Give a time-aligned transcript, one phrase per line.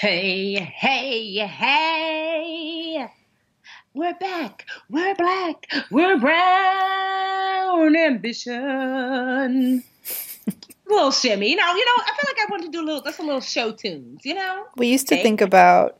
[0.00, 3.06] Hey, hey, hey.
[3.92, 4.64] We're back.
[4.88, 5.66] We're black.
[5.90, 8.54] We're brown ambition.
[8.54, 9.82] a
[10.88, 11.50] little shimmy.
[11.50, 13.22] You know, you know, I feel like I want to do a little that's a
[13.22, 14.64] little show tunes, you know?
[14.78, 15.22] We used to hey.
[15.22, 15.98] think about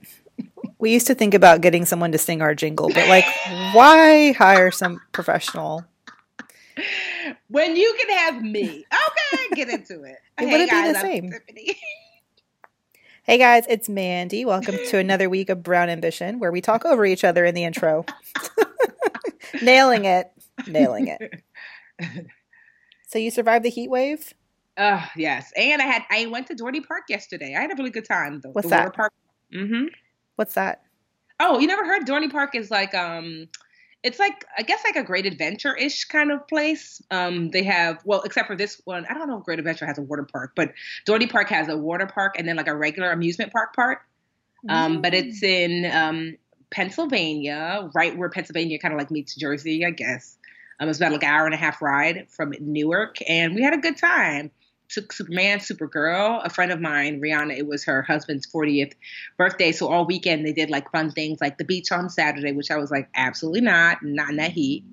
[0.78, 3.26] we used to think about getting someone to sing our jingle, but like
[3.74, 5.84] why hire some professional?
[7.48, 8.86] When you can have me.
[9.34, 10.16] Okay, get into it.
[10.38, 11.32] It hey, would guys, be the same.
[13.24, 14.46] Hey guys, it's Mandy.
[14.46, 17.64] Welcome to another week of Brown Ambition, where we talk over each other in the
[17.64, 18.06] intro.
[19.62, 20.30] Nailing it.
[20.66, 21.42] Nailing it.
[23.08, 24.32] So you survived the heat wave?
[24.76, 25.52] Uh yes.
[25.54, 27.54] And I had I went to Dorney Park yesterday.
[27.56, 28.40] I had a really good time.
[28.40, 28.94] The, What's the that?
[28.94, 29.12] Park.
[29.54, 29.88] Mm-hmm.
[30.36, 30.82] What's that?
[31.38, 33.48] Oh, you never heard Dorney Park is like um
[34.02, 37.02] it's like I guess like a Great Adventure ish kind of place.
[37.10, 39.98] Um, they have well, except for this one, I don't know if Great Adventure has
[39.98, 40.72] a water park, but
[41.06, 43.98] Dorney Park has a water park and then like a regular amusement park part.
[44.68, 45.02] Um, mm.
[45.02, 46.36] but it's in um,
[46.70, 50.36] Pennsylvania, right where Pennsylvania kind of like meets Jersey, I guess.
[50.78, 53.74] Um, it's about like an hour and a half ride from Newark, and we had
[53.74, 54.50] a good time
[54.92, 56.44] took Superman, Supergirl.
[56.44, 58.92] A friend of mine, Rihanna, it was her husband's 40th
[59.36, 59.72] birthday.
[59.72, 62.76] So all weekend they did like fun things like the beach on Saturday, which I
[62.76, 64.84] was like, absolutely not, not in that heat.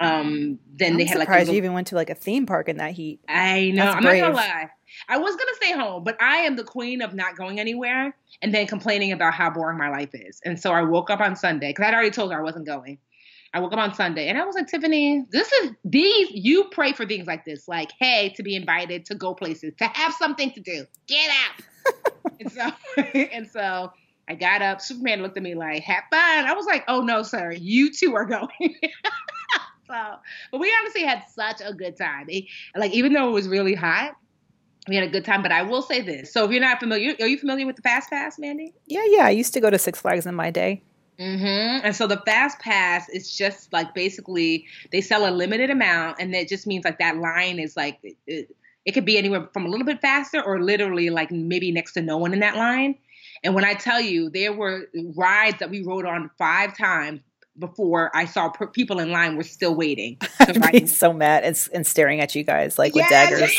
[0.00, 2.68] Um, then I'm they had like surprised you even went to like a theme park
[2.68, 3.20] in that heat.
[3.28, 3.84] I know.
[3.84, 4.20] That's I'm brave.
[4.20, 4.70] not gonna lie.
[5.08, 8.52] I was gonna stay home, but I am the queen of not going anywhere and
[8.52, 10.40] then complaining about how boring my life is.
[10.44, 12.98] And so I woke up on Sunday because I'd already told her I wasn't going.
[13.54, 16.92] I woke up on Sunday and I was like, Tiffany, this is these, you pray
[16.92, 20.50] for things like this, like, hey, to be invited, to go places, to have something
[20.52, 20.86] to do.
[21.06, 22.32] Get out.
[22.40, 22.70] and so
[23.14, 23.92] and so
[24.28, 24.80] I got up.
[24.80, 26.46] Superman looked at me like, have fun.
[26.46, 28.48] I was like, oh no, sir, you two are going.
[29.86, 30.16] so
[30.50, 32.26] but we honestly had such a good time.
[32.28, 34.16] It, like, even though it was really hot,
[34.88, 35.42] we had a good time.
[35.42, 36.32] But I will say this.
[36.32, 38.72] So if you're not familiar, are you familiar with the Fast Pass, Mandy?
[38.86, 39.26] Yeah, yeah.
[39.26, 40.82] I used to go to Six Flags in my day.
[41.18, 41.86] Mm-hmm.
[41.86, 46.32] And so the fast pass is just like basically they sell a limited amount, and
[46.34, 49.68] that just means like that line is like it, it could be anywhere from a
[49.68, 52.96] little bit faster or literally like maybe next to no one in that line.
[53.44, 57.20] And when I tell you, there were rides that we rode on five times
[57.58, 60.16] before I saw per- people in line were still waiting.
[60.40, 63.52] I'd be so mad and, and, staring at you guys like with daggers.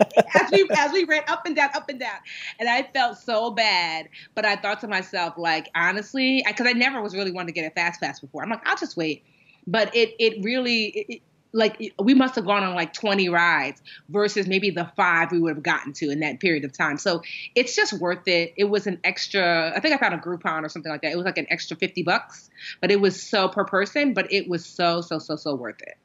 [0.34, 2.18] as we as we ran up and down, up and down,
[2.58, 4.08] and I felt so bad.
[4.34, 7.60] But I thought to myself, like honestly, because I, I, never was really wanting to
[7.60, 8.42] get a fast pass before.
[8.42, 9.24] I'm like, I'll just wait.
[9.66, 11.22] But it it really it,
[11.52, 15.56] like we must have gone on like 20 rides versus maybe the five we would
[15.56, 16.98] have gotten to in that period of time.
[16.98, 17.22] So
[17.54, 18.54] it's just worth it.
[18.56, 21.12] It was an extra, I think I found a Groupon or something like that.
[21.12, 22.50] It was like an extra 50 bucks,
[22.80, 25.96] but it was so per person, but it was so, so, so, so worth it.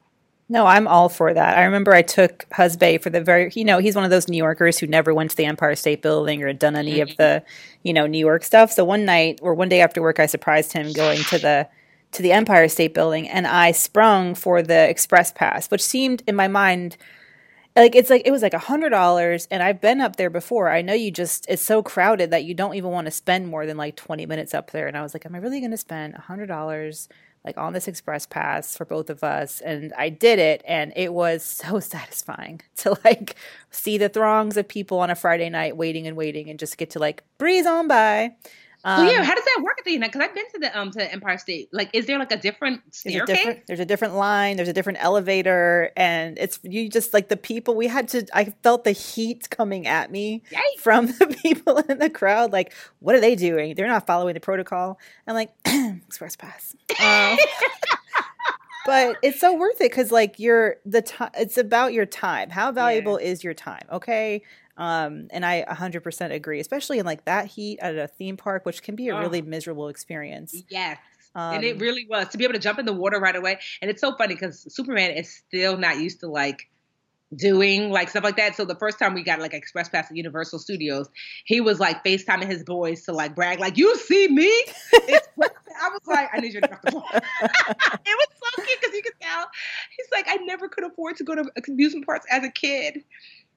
[0.48, 1.58] No, I'm all for that.
[1.58, 4.36] I remember I took Husbay for the very, you know, he's one of those New
[4.36, 7.10] Yorkers who never went to the Empire State Building or had done any mm-hmm.
[7.10, 7.42] of the,
[7.82, 8.70] you know, New York stuff.
[8.70, 11.68] So one night or one day after work, I surprised him going to the
[12.12, 16.34] to the Empire State Building and I sprung for the express pass, which seemed in
[16.34, 16.96] my mind
[17.76, 20.70] like it's like it was like a hundred dollars and I've been up there before.
[20.70, 23.66] I know you just it's so crowded that you don't even want to spend more
[23.66, 24.86] than like twenty minutes up there.
[24.88, 27.08] And I was like, Am I really gonna spend a hundred dollars
[27.44, 29.60] like on this express pass for both of us?
[29.60, 33.36] And I did it and it was so satisfying to like
[33.70, 36.90] see the throngs of people on a Friday night waiting and waiting and just get
[36.90, 38.36] to like breeze on by.
[38.86, 40.12] Um, well, yeah, how does that work at the United?
[40.12, 41.70] Because I've been to the um to the Empire State.
[41.72, 43.26] Like, is there like a different staircase?
[43.26, 44.56] There's a different, there's a different line.
[44.56, 47.74] There's a different elevator, and it's you just like the people.
[47.74, 48.24] We had to.
[48.32, 50.80] I felt the heat coming at me Yikes.
[50.80, 52.52] from the people in the crowd.
[52.52, 53.74] Like, what are they doing?
[53.74, 55.00] They're not following the protocol.
[55.26, 55.50] I'm like,
[56.06, 56.76] express pass.
[57.02, 57.36] Um,
[58.86, 61.30] but it's so worth it because like you're the time.
[61.36, 62.50] It's about your time.
[62.50, 63.30] How valuable yeah.
[63.30, 63.82] is your time?
[63.90, 64.42] Okay.
[64.76, 68.82] Um, and I 100% agree, especially in like that heat at a theme park, which
[68.82, 69.20] can be a oh.
[69.20, 70.54] really miserable experience.
[70.68, 70.98] Yes.
[71.34, 73.36] Um, and it um, really was to be able to jump in the water right
[73.36, 73.58] away.
[73.82, 76.68] And it's so funny because Superman is still not used to like
[77.34, 78.56] doing like stuff like that.
[78.56, 81.08] So the first time we got like express pass at Universal Studios,
[81.44, 84.50] he was like FaceTiming his boys to like brag, like, you see me?
[84.92, 85.28] It's
[85.78, 87.02] I was like, I need you to drop the phone.
[87.12, 89.46] it was so cute because you could tell.
[89.96, 93.04] He's like, I never could afford to go to amusement parks as a kid.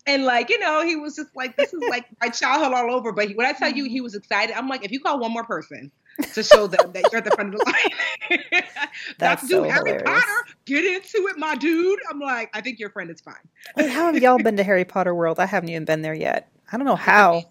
[0.08, 3.12] And like, you know, he was just like, this is like my childhood all over.
[3.12, 5.44] But when I tell you he was excited, I'm like, if you call one more
[5.44, 5.92] person
[6.34, 8.64] to show them that you're at the front of the line.
[9.18, 10.02] That's so Harry.
[10.04, 12.00] Potter, get into it, my dude.
[12.10, 13.36] I'm like, I think your friend is fine.
[13.76, 15.40] Wait, how have y'all been to Harry Potter World?
[15.40, 16.50] I haven't even been there yet.
[16.72, 17.44] I don't know how.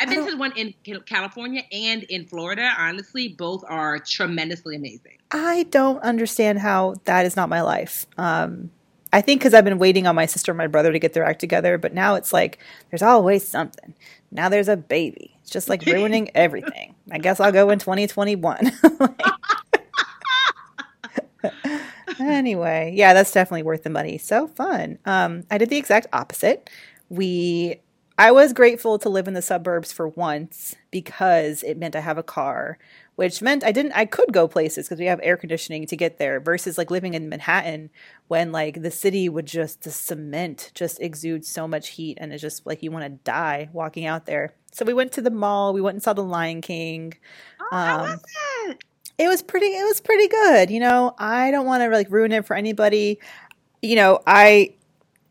[0.00, 0.74] I've been to one in
[1.06, 2.72] California and in Florida.
[2.76, 5.18] Honestly, both are tremendously amazing.
[5.30, 8.06] I don't understand how that is not my life.
[8.18, 8.70] Um,
[9.14, 11.22] I think because I've been waiting on my sister and my brother to get their
[11.22, 12.58] act together, but now it's like
[12.90, 13.94] there's always something.
[14.32, 15.38] Now there's a baby.
[15.40, 16.96] It's just like ruining everything.
[17.12, 18.72] I guess I'll go in 2021.
[22.18, 24.18] anyway, yeah, that's definitely worth the money.
[24.18, 24.98] So fun.
[25.04, 26.68] Um, I did the exact opposite.
[27.08, 27.82] We
[28.18, 32.18] I was grateful to live in the suburbs for once because it meant I have
[32.18, 32.78] a car
[33.16, 36.18] which meant I didn't I could go places because we have air conditioning to get
[36.18, 37.90] there versus like living in Manhattan
[38.28, 42.42] when like the city would just the cement just exude so much heat and it's
[42.42, 44.54] just like you want to die walking out there.
[44.72, 47.14] So we went to the mall, we went and saw the Lion King.
[47.60, 48.24] Oh, um, was
[48.66, 48.84] it?
[49.16, 50.70] It was pretty it was pretty good.
[50.70, 53.20] You know, I don't want to like ruin it for anybody.
[53.80, 54.74] You know, I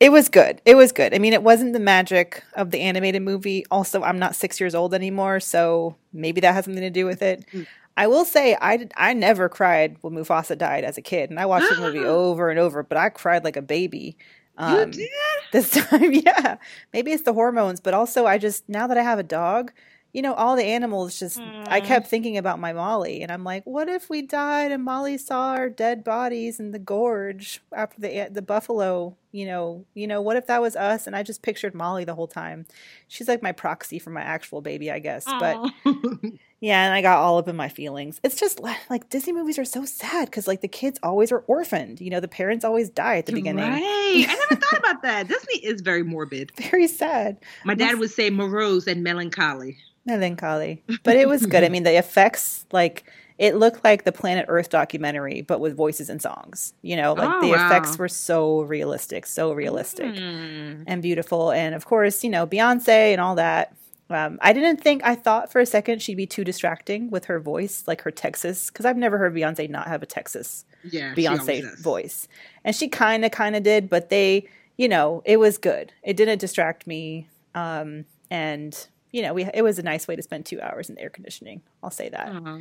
[0.04, 0.62] it was good.
[0.66, 1.14] It was good.
[1.14, 3.66] I mean, it wasn't the magic of the animated movie.
[3.72, 7.22] Also, I'm not six years old anymore, so maybe that has something to do with
[7.22, 7.46] it.
[7.54, 7.66] Mm.
[7.96, 11.46] I will say, I, I never cried when Mufasa died as a kid, and I
[11.46, 14.18] watched the movie over and over, but I cried like a baby.
[14.58, 15.10] Um, you did?
[15.54, 16.58] This time, yeah.
[16.92, 19.72] Maybe it's the hormones, but also I just, now that I have a dog,
[20.12, 21.68] you know, all the animals just, mm.
[21.70, 25.18] I kept thinking about my Molly, and I'm like, what if we died and Molly
[25.18, 30.22] saw our dead bodies in the gorge after the the buffalo, you know, you know,
[30.22, 31.08] what if that was us?
[31.08, 32.68] And I just pictured Molly the whole time.
[33.08, 35.26] She's like my proxy for my actual baby, I guess.
[35.26, 35.72] Aww.
[35.84, 36.32] But
[36.62, 38.22] yeah, and I got all up in my feelings.
[38.24, 42.00] It's just like Disney movies are so sad because like the kids always are orphaned.
[42.00, 43.68] You know, the parents always die at the beginning.
[43.68, 44.26] Right.
[44.30, 45.28] I never thought about that.
[45.28, 46.52] Disney is very morbid.
[46.70, 47.38] Very sad.
[47.66, 50.84] My dad would say morose and melancholy melancholy.
[51.04, 51.64] But it was good.
[51.64, 53.06] I mean, the effects, like,
[53.38, 56.74] it looked like the Planet Earth documentary, but with voices and songs.
[56.82, 57.66] You know, like oh, the wow.
[57.66, 60.84] effects were so realistic, so realistic mm.
[60.86, 61.52] and beautiful.
[61.52, 63.76] And of course, you know, Beyonce and all that.
[64.10, 67.40] Um, I didn't think, I thought for a second she'd be too distracting with her
[67.40, 71.80] voice, like her Texas, because I've never heard Beyonce not have a Texas yeah, Beyonce
[71.80, 72.28] voice.
[72.64, 74.48] And she kind of, kind of did, but they,
[74.78, 75.94] you know, it was good.
[76.04, 77.28] It didn't distract me.
[77.56, 80.96] Um, and you know, we it was a nice way to spend two hours in
[80.96, 81.62] the air conditioning.
[81.82, 82.30] I'll say that.
[82.30, 82.58] Uh-huh.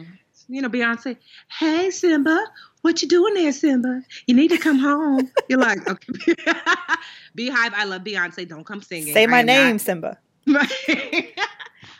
[0.48, 1.16] You know, Beyonce,
[1.58, 2.38] hey Simba,
[2.82, 4.02] what you doing there, Simba?
[4.26, 5.30] You need to come home.
[5.48, 6.12] You're like, okay.
[7.36, 8.48] Beyhive, I love Beyonce.
[8.48, 9.14] Don't come singing.
[9.14, 9.80] Say my name, not...
[9.80, 10.18] Simba.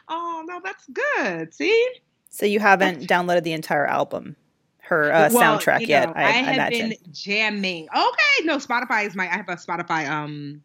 [0.08, 1.54] oh no, that's good.
[1.54, 1.88] See.
[2.30, 4.36] So you haven't downloaded the entire album,
[4.80, 6.16] her uh, well, soundtrack you know, yet?
[6.16, 6.88] I, I have imagine.
[6.90, 7.88] been jamming.
[7.94, 9.24] Okay, no, Spotify is my.
[9.24, 10.62] I have a Spotify um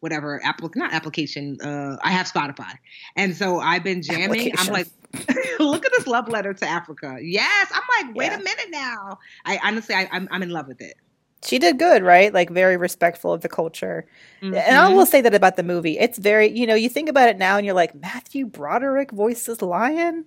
[0.00, 1.58] whatever apple not application.
[1.60, 2.74] Uh, I have Spotify,
[3.16, 4.52] and so I've been jamming.
[4.56, 4.88] I'm like,
[5.60, 7.18] look at this love letter to Africa.
[7.20, 8.38] Yes, I'm like, wait yeah.
[8.38, 9.18] a minute now.
[9.44, 10.94] I honestly, I, I'm I'm in love with it.
[11.44, 12.32] She did good, right?
[12.32, 14.06] Like very respectful of the culture.
[14.42, 14.54] Mm-hmm.
[14.54, 15.98] And I will say that about the movie.
[15.98, 19.62] It's very, you know, you think about it now and you're like, Matthew Broderick voices
[19.62, 20.24] Lion?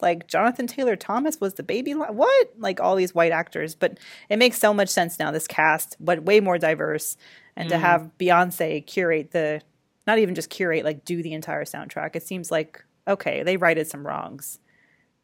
[0.00, 2.16] Like Jonathan Taylor Thomas was the baby lion?
[2.16, 2.48] What?
[2.58, 3.74] Like all these white actors.
[3.74, 3.98] But
[4.28, 7.16] it makes so much sense now, this cast, but way more diverse
[7.56, 7.72] and mm.
[7.72, 9.62] to have Beyonce curate the
[10.06, 13.86] not even just curate like do the entire soundtrack it seems like okay they righted
[13.86, 14.58] some wrongs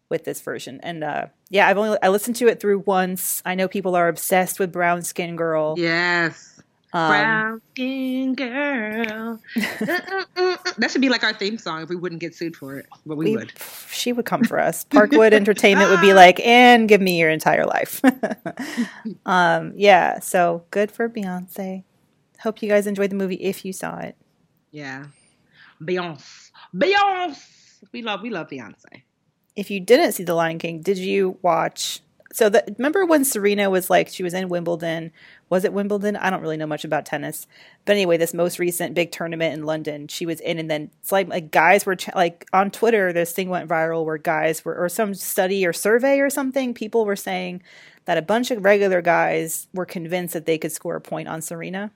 [0.08, 3.54] with this version and uh yeah I've only I listened to it through once I
[3.54, 6.58] know people are obsessed with Brown Skin Girl yes
[6.92, 9.40] um, Brown skin girl.
[9.56, 12.86] that should be like our theme song if we wouldn't get sued for it.
[13.04, 13.52] But we, we would.
[13.90, 14.84] She would come for us.
[14.90, 18.00] Parkwood Entertainment would be like, and give me your entire life.
[19.26, 21.82] um, yeah, so good for Beyonce.
[22.40, 24.16] Hope you guys enjoyed the movie if you saw it.
[24.70, 25.06] Yeah.
[25.82, 26.50] Beyonce.
[26.74, 27.57] Beyonce.
[27.92, 29.02] We love we love Beyonce.
[29.56, 32.00] If you didn't see The Lion King, did you watch
[32.32, 35.12] so the, remember when Serena was like she was in Wimbledon?
[35.48, 36.14] Was it Wimbledon?
[36.16, 37.46] I don't really know much about tennis,
[37.86, 41.10] but anyway, this most recent big tournament in London, she was in, and then it's
[41.10, 43.12] like like guys were ch- like on Twitter.
[43.12, 46.74] This thing went viral where guys were or some study or survey or something.
[46.74, 47.62] People were saying
[48.04, 51.40] that a bunch of regular guys were convinced that they could score a point on
[51.40, 51.90] Serena.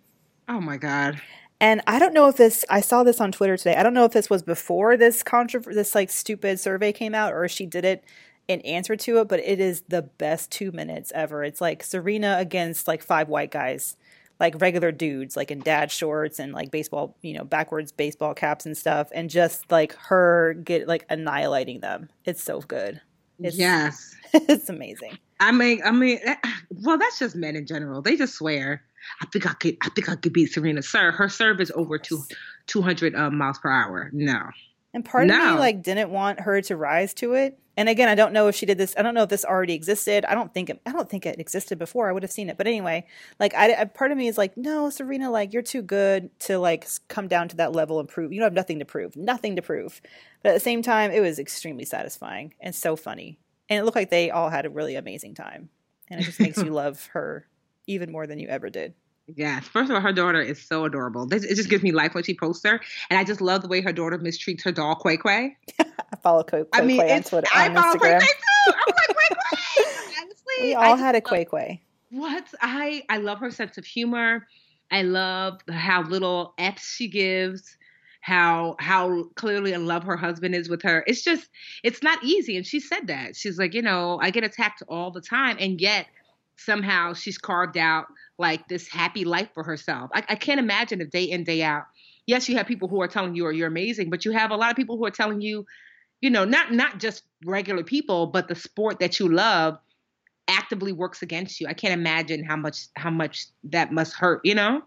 [0.49, 1.21] Oh my god.
[1.62, 3.76] And I don't know if this I saw this on Twitter today.
[3.76, 7.33] I don't know if this was before this controversy this like stupid survey came out
[7.33, 8.02] or if she did it
[8.49, 11.45] in answer to it, but it is the best 2 minutes ever.
[11.45, 13.97] It's like Serena against like five white guys
[14.40, 18.66] like regular dudes, like in dad shorts and like baseball, you know, backwards baseball caps
[18.66, 22.09] and stuff, and just like her get like annihilating them.
[22.25, 23.00] It's so good.
[23.38, 25.16] It's, yes, it's amazing.
[25.38, 26.35] I mean, I mean, eh,
[26.71, 28.02] well, that's just men in general.
[28.02, 28.83] They just swear.
[29.21, 29.77] I think I could.
[29.83, 30.83] I think I could beat Serena.
[30.83, 32.23] Sir, her serve is over two,
[32.67, 34.11] 200 um, miles per hour.
[34.13, 34.51] No.
[34.95, 35.35] And part no.
[35.35, 37.59] of me like didn't want her to rise to it.
[37.77, 38.95] And again, I don't know if she did this.
[38.99, 40.27] I don't know if this already existed.
[40.27, 40.81] I don't think it.
[40.85, 42.09] I don't think it existed before.
[42.09, 42.59] I would have seen it.
[42.59, 43.07] But anyway,
[43.41, 46.59] like I, I part of me is like, no, Serena, like you're too good to
[46.59, 48.33] like come down to that level and prove.
[48.33, 49.17] You don't have nothing to prove.
[49.17, 50.03] Nothing to prove.
[50.43, 53.39] But at the same time, it was extremely satisfying and so funny.
[53.71, 55.71] And it looked like they all had a really amazing time.
[56.11, 57.47] And it just makes you love her
[57.87, 58.95] even more than you ever did.
[59.27, 59.67] Yes.
[59.69, 61.33] First of all, her daughter is so adorable.
[61.33, 62.81] It just gives me life when she posts her.
[63.09, 65.55] And I just love the way her daughter mistreats her doll, Qai Qai.
[65.79, 67.47] I follow Qai Qai I mean, on Twitter.
[67.55, 68.73] I on follow Qai Qai too.
[68.73, 70.23] I'm like, Qai Qai.
[70.23, 70.55] Honestly.
[70.62, 71.81] We all had a Qai Qai.
[72.11, 72.47] What?
[72.61, 74.47] I, I love her sense of humor.
[74.91, 77.77] I love how little F's she gives
[78.23, 81.03] how how clearly in love her husband is with her.
[81.07, 81.49] It's just
[81.83, 82.57] it's not easy.
[82.57, 83.35] And she said that.
[83.37, 86.07] She's like, you know, I get attacked all the time, and yet
[86.64, 88.07] somehow she's carved out
[88.38, 90.11] like this happy life for herself.
[90.14, 91.85] I, I can't imagine if day in, day out.
[92.26, 94.57] Yes, you have people who are telling you or you're amazing, but you have a
[94.57, 95.66] lot of people who are telling you,
[96.21, 99.78] you know, not not just regular people, but the sport that you love
[100.49, 101.66] actively works against you.
[101.66, 104.83] I can't imagine how much how much that must hurt, you know?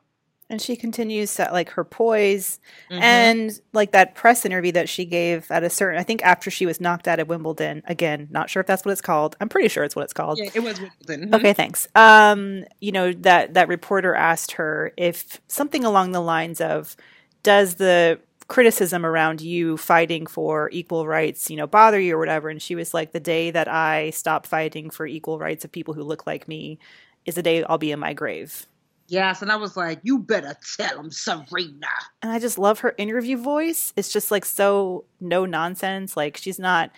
[0.50, 2.60] And she continues to like her poise
[2.92, 3.02] mm-hmm.
[3.02, 6.66] and like that press interview that she gave at a certain i think after she
[6.66, 9.68] was knocked out of wimbledon again not sure if that's what it's called i'm pretty
[9.68, 10.38] sure it's what it's called.
[10.38, 11.22] Yeah it was wimbledon.
[11.26, 11.36] Mm-hmm.
[11.36, 11.88] okay thanks.
[11.96, 16.96] Um you know that that reporter asked her if something along the lines of
[17.44, 22.50] does the criticism around you fighting for equal rights you know bother you or whatever?
[22.50, 25.94] And she was like the day that i stop fighting for equal rights of people
[25.94, 26.80] who look like me
[27.26, 28.68] is the day i'll be in my grave
[29.08, 31.88] Yes, and I was like, you better tell him, Serena.
[32.22, 33.94] And I just love her interview voice.
[33.96, 36.18] It's just like so no nonsense.
[36.18, 36.92] Like she's not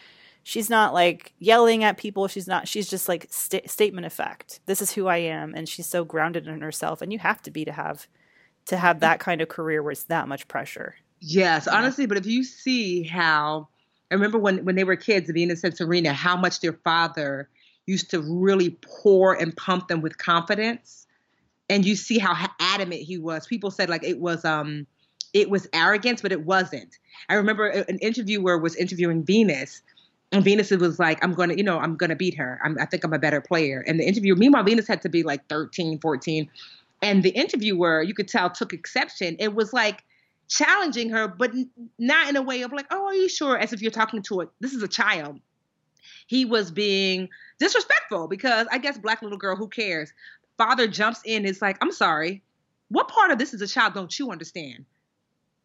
[0.43, 2.27] she's not like yelling at people.
[2.27, 4.61] She's not she's just like st- statement of fact.
[4.67, 7.51] This is who I am and she's so grounded in herself and you have to
[7.51, 8.07] be to have
[8.67, 10.95] to have that kind of career where it's that much pressure.
[11.19, 13.67] Yes, honestly, but if you see how
[14.09, 17.49] I remember when when they were kids, Venus and Serena, how much their father
[17.85, 21.06] used to really pour and pump them with confidence
[21.69, 23.45] and you see how adamant he was.
[23.45, 24.87] People said like it was um
[25.33, 26.97] it was arrogance, but it wasn't.
[27.29, 29.81] I remember an interviewer was interviewing Venus,
[30.31, 32.59] and Venus was like, I'm going to, you know, I'm going to beat her.
[32.63, 33.83] I'm, I think I'm a better player.
[33.87, 36.49] And the interviewer, meanwhile, Venus had to be like 13, 14.
[37.01, 39.37] And the interviewer, you could tell, took exception.
[39.39, 40.03] It was like
[40.49, 41.51] challenging her, but
[41.97, 43.57] not in a way of like, oh, are you sure?
[43.57, 45.39] As if you're talking to a, this is a child.
[46.27, 50.11] He was being disrespectful because I guess black little girl, who cares?
[50.57, 52.43] Father jumps in is like, I'm sorry,
[52.89, 54.85] what part of this is a child don't you understand?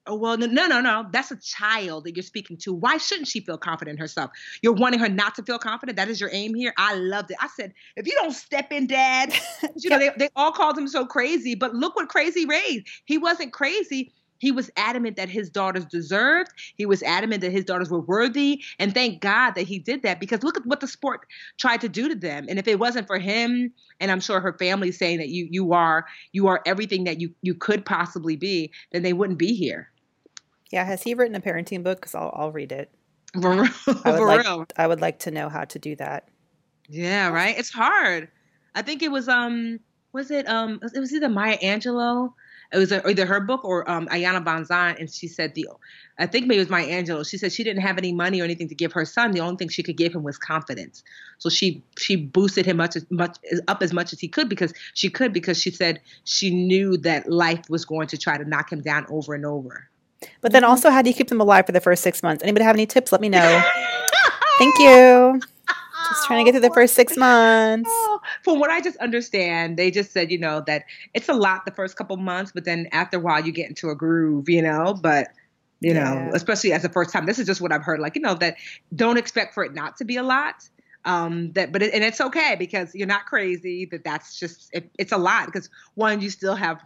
[0.05, 1.07] Oh, well, no, no, no, no.
[1.13, 2.75] That's a child that you're speaking to.
[2.75, 4.33] Why shouldn't she feel confident in herself?
[4.61, 5.95] You're wanting her not to feel confident.
[5.97, 6.75] That is your aim here.
[6.77, 7.37] I loved it.
[7.39, 9.33] I said, if you don't step in, dad,
[9.77, 12.89] you know, they, they all called him so crazy, but look what crazy raised.
[13.05, 14.13] He wasn't crazy.
[14.43, 16.51] He was adamant that his daughters deserved.
[16.75, 18.61] He was adamant that his daughters were worthy.
[18.81, 21.89] And thank God that he did that because look at what the sport tried to
[21.89, 22.47] do to them.
[22.49, 25.73] And if it wasn't for him, and I'm sure her family saying that you you
[25.75, 29.93] are you are everything that you you could possibly be, then they wouldn't be here.
[30.73, 32.01] Yeah, has he written a parenting book?
[32.01, 32.91] Because I'll I'll read it.
[33.41, 33.71] For real.
[34.05, 34.67] I would like, real.
[34.77, 36.29] I would like to know how to do that.
[36.89, 37.57] Yeah, right.
[37.57, 38.29] It's hard.
[38.75, 39.79] I think it was um
[40.13, 42.33] was it um it was either Maya Angelou
[42.73, 45.69] it was either her book or um, Iyanla Vanzant, and she said the,
[46.19, 47.29] I think maybe it was my Angelou.
[47.29, 49.33] She said she didn't have any money or anything to give her son.
[49.33, 51.03] The only thing she could give him was confidence.
[51.39, 53.37] So she she boosted him much as much
[53.69, 57.31] up as much as he could because she could because she said she knew that
[57.31, 59.89] life was going to try to knock him down over and over.
[60.41, 62.43] But then also, how do you keep them alive for the first six months?
[62.43, 63.13] Anybody have any tips?
[63.13, 63.63] Let me know.
[64.59, 65.41] Thank you.
[66.09, 67.91] Just trying to get through the first six months.
[68.43, 70.85] From what I just understand, they just said, you know, that
[71.15, 73.91] it's a lot the first couple months, but then after a while you get into
[73.91, 75.29] a groove, you know, but
[75.81, 76.15] you yeah.
[76.15, 77.27] know, especially as the first time.
[77.27, 77.99] This is just what I've heard.
[77.99, 78.57] Like, you know, that
[78.95, 80.69] don't expect for it not to be a lot.
[81.05, 83.87] Um, that, but it, and it's okay because you're not crazy.
[83.87, 86.81] That that's just it, it's a lot because one, you still have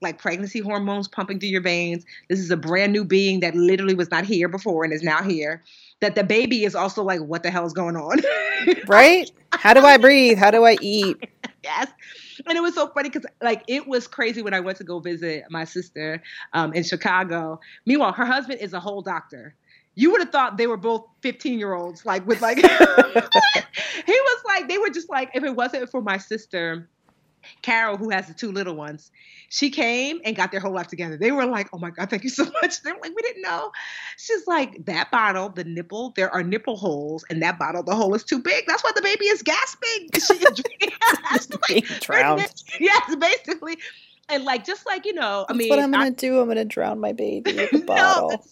[0.00, 2.04] like pregnancy hormones pumping through your veins.
[2.28, 5.22] This is a brand new being that literally was not here before and is now
[5.22, 5.62] here.
[6.00, 8.20] That the baby is also like, what the hell is going on?
[8.86, 9.30] right?
[9.52, 10.38] How do I breathe?
[10.38, 11.28] How do I eat?
[11.64, 11.88] yes.
[12.46, 15.00] And it was so funny because like it was crazy when I went to go
[15.00, 17.60] visit my sister um, in Chicago.
[17.84, 19.54] Meanwhile, her husband is a whole doctor
[19.98, 24.42] you would have thought they were both 15 year olds, like with like, he was
[24.46, 26.88] like, they were just like, if it wasn't for my sister,
[27.62, 29.10] Carol, who has the two little ones,
[29.48, 31.16] she came and got their whole life together.
[31.16, 33.72] They were like, "Oh my god, thank you so much." They're like, "We didn't know."
[34.16, 38.14] She's like, "That bottle, the nipple, there are nipple holes, and that bottle, the hole
[38.14, 38.64] is too big.
[38.66, 40.08] That's why the baby is gasping.
[40.18, 42.44] She is being drowned."
[42.80, 43.78] Yes, basically
[44.28, 46.40] and like just like you know, I That's mean, what I'm gonna do.
[46.40, 48.44] I'm gonna drown my baby with a bottle.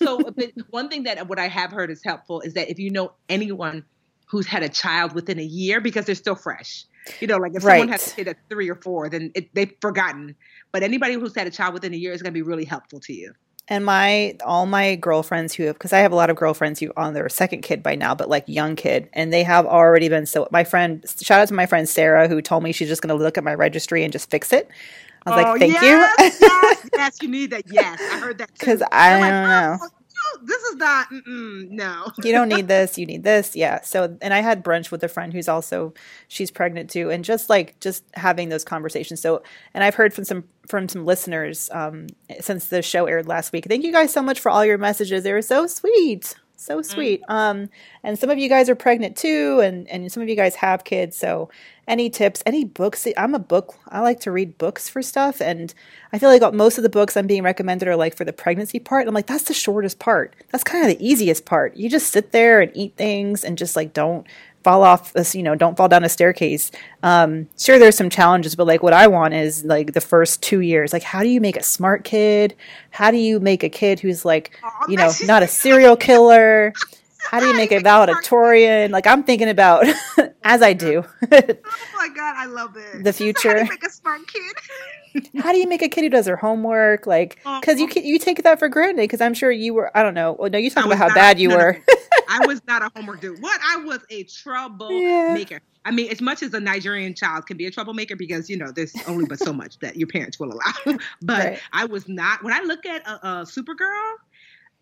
[0.00, 0.32] no, so
[0.70, 3.84] one thing that what I have heard is helpful is that if you know anyone
[4.26, 6.84] who's had a child within a year because they're still fresh.
[7.20, 7.80] You know, like if right.
[7.80, 10.36] someone has a kid at three or four, then it, they've forgotten.
[10.72, 13.00] But anybody who's had a child within a year is going to be really helpful
[13.00, 13.32] to you.
[13.70, 16.90] And my all my girlfriends who have because I have a lot of girlfriends who
[16.96, 20.24] on their second kid by now, but like young kid, and they have already been
[20.24, 20.48] so.
[20.50, 23.22] My friend, shout out to my friend Sarah who told me she's just going to
[23.22, 24.70] look at my registry and just fix it.
[25.26, 26.36] I was oh, like, thank yes, you.
[26.40, 27.64] yes, yes, you need that.
[27.66, 29.78] Yes, I heard that Because I oh, don't like, know.
[29.82, 29.97] Oh,
[30.42, 32.12] this is not no.
[32.24, 33.80] You don't need this you need this yeah.
[33.82, 35.94] So and i had brunch with a friend who's also
[36.28, 39.20] she's pregnant too and just like just having those conversations.
[39.20, 39.42] So
[39.74, 42.08] and i've heard from some from some listeners um,
[42.40, 43.66] since the show aired last week.
[43.66, 45.24] Thank you guys so much for all your messages.
[45.24, 47.22] They were so sweet so sweet.
[47.22, 47.34] Mm.
[47.34, 47.70] Um,
[48.02, 50.84] and some of you guys are pregnant too, and and some of you guys have
[50.84, 51.16] kids.
[51.16, 51.48] So,
[51.86, 53.06] any tips, any books?
[53.16, 53.76] I'm a book.
[53.88, 55.72] I like to read books for stuff, and
[56.12, 58.80] I feel like most of the books I'm being recommended are like for the pregnancy
[58.80, 59.06] part.
[59.06, 60.34] I'm like, that's the shortest part.
[60.50, 61.76] That's kind of the easiest part.
[61.76, 64.26] You just sit there and eat things, and just like don't
[64.68, 66.70] fall off this, you know, don't fall down a staircase.
[67.02, 70.60] Um, sure, there's some challenges, but like what I want is like the first two
[70.60, 70.92] years.
[70.92, 72.54] Like, how do you make a smart kid?
[72.90, 76.74] How do you make a kid who's like, you know, not a serial killer?
[77.30, 78.90] How do you make a valedictorian?
[78.90, 79.84] Like I'm thinking about
[80.44, 81.04] as I do.
[81.32, 81.38] oh
[81.94, 83.04] my god, I love it.
[83.04, 83.50] The future.
[83.50, 85.28] How do you make a smart kid?
[85.42, 87.06] How do you make a kid who does her homework?
[87.06, 88.00] Like, oh, because you oh.
[88.00, 89.02] you take that for granted.
[89.02, 89.94] Because I'm sure you were.
[89.96, 90.36] I don't know.
[90.38, 91.78] Well, no, you talk about how bad you were.
[92.30, 93.42] I was not a homework dude.
[93.42, 93.60] What?
[93.62, 95.54] I was a troublemaker.
[95.54, 95.58] Yeah.
[95.84, 98.70] I mean, as much as a Nigerian child can be a troublemaker because you know
[98.70, 100.98] there's only but so much that your parents will allow.
[101.22, 101.60] but right.
[101.72, 102.42] I was not.
[102.42, 104.14] When I look at a, a Supergirl,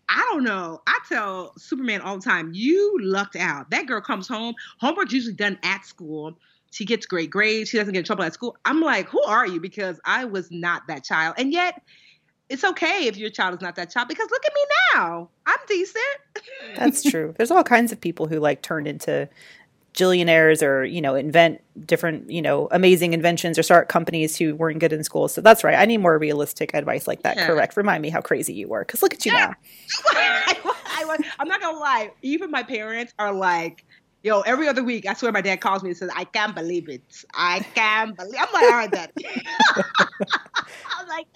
[0.09, 0.81] I don't know.
[0.87, 3.69] I tell Superman all the time, you lucked out.
[3.71, 4.55] That girl comes home.
[4.79, 6.37] Homework's usually done at school.
[6.71, 7.69] She gets great grades.
[7.69, 8.55] She doesn't get in trouble at school.
[8.65, 9.59] I'm like, who are you?
[9.59, 11.35] Because I was not that child.
[11.37, 11.81] And yet,
[12.49, 14.61] it's okay if your child is not that child because look at me
[14.93, 15.29] now.
[15.45, 16.05] I'm decent.
[16.77, 17.33] That's true.
[17.37, 19.27] There's all kinds of people who like turn into
[19.97, 24.79] billionaires or you know invent different you know amazing inventions or start companies who weren't
[24.79, 25.27] good in school.
[25.27, 25.75] So that's right.
[25.75, 27.37] I need more realistic advice like that.
[27.37, 27.47] Yeah.
[27.47, 27.75] correct.
[27.75, 28.81] Remind me how crazy you were.
[28.81, 29.47] Because look at you yeah.
[29.47, 29.53] now.
[30.99, 32.11] I, am not gonna lie.
[32.21, 33.85] Even my parents are like
[34.23, 36.89] yo every other week i swear my dad calls me and says i can't believe
[36.89, 37.03] it.
[37.35, 39.11] I can't believe i'm like all right dad
[40.97, 41.27] i'm like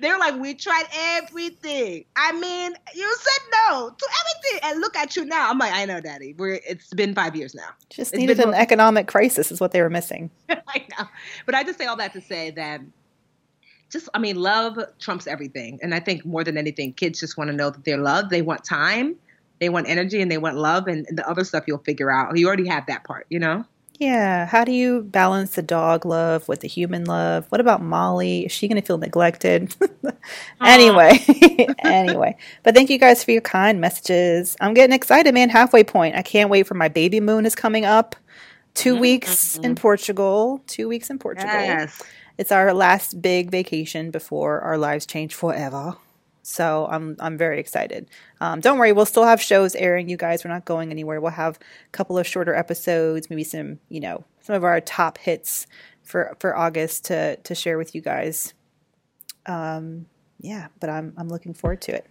[0.00, 2.04] they're like, we tried everything.
[2.16, 5.50] I mean, you said no to everything, and look at you now.
[5.50, 6.34] I'm like, I know, Daddy.
[6.36, 7.70] We're it's been five years now.
[7.88, 10.30] Just it's needed an economic crisis, is what they were missing.
[10.48, 11.06] I know,
[11.46, 12.80] but I just say all that to say that.
[13.90, 15.80] Just, I mean, love trumps everything.
[15.82, 18.30] And I think more than anything, kids just want to know that they're loved.
[18.30, 19.16] They want time,
[19.58, 20.86] they want energy, and they want love.
[20.86, 22.38] And the other stuff you'll figure out.
[22.38, 23.64] You already have that part, you know?
[24.00, 24.46] Yeah.
[24.46, 27.44] How do you balance the dog love with the human love?
[27.50, 28.46] What about Molly?
[28.46, 29.76] Is she going to feel neglected?
[30.64, 31.18] anyway,
[31.80, 32.34] anyway.
[32.62, 34.56] But thank you guys for your kind messages.
[34.58, 35.50] I'm getting excited, man.
[35.50, 36.16] Halfway point.
[36.16, 38.16] I can't wait for my baby moon is coming up.
[38.72, 39.00] 2 mm-hmm.
[39.02, 40.62] weeks in Portugal.
[40.66, 41.52] Two weeks in Portugal.
[41.52, 42.02] Yes.
[42.38, 45.96] It's our last big vacation before our lives change forever.
[46.50, 48.08] So I'm I'm very excited.
[48.40, 50.44] Um, don't worry, we'll still have shows airing, you guys.
[50.44, 51.20] We're not going anywhere.
[51.20, 55.18] We'll have a couple of shorter episodes, maybe some, you know, some of our top
[55.18, 55.66] hits
[56.02, 58.54] for for August to to share with you guys.
[59.46, 60.06] Um,
[60.40, 62.06] yeah, but I'm I'm looking forward to it.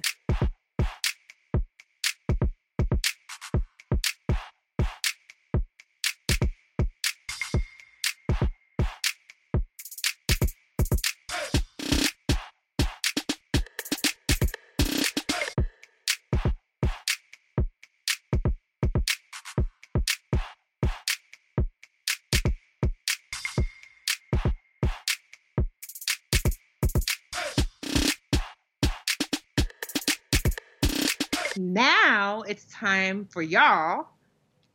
[31.60, 34.08] Now it's time for y'all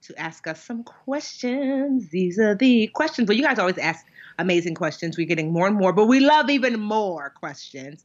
[0.03, 2.11] to ask us some questions.
[2.11, 3.29] These are the questions.
[3.29, 4.05] Well, you guys always ask
[4.39, 5.17] amazing questions.
[5.17, 8.05] We're getting more and more, but we love even more questions.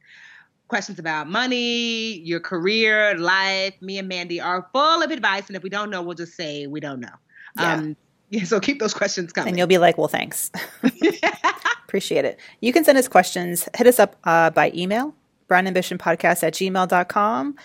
[0.70, 3.74] Questions about money, your career, life.
[3.82, 6.68] Me and Mandy are full of advice, and if we don't know, we'll just say
[6.68, 7.16] we don't know.
[7.58, 7.74] Yeah.
[7.74, 7.96] Um,
[8.30, 9.50] yeah, so keep those questions coming.
[9.50, 10.52] And you'll be like, well, thanks.
[11.86, 12.40] Appreciate it.
[12.62, 13.68] You can send us questions.
[13.76, 15.16] Hit us up uh, by email,
[15.50, 17.56] brownambitionpodcast at gmail.com.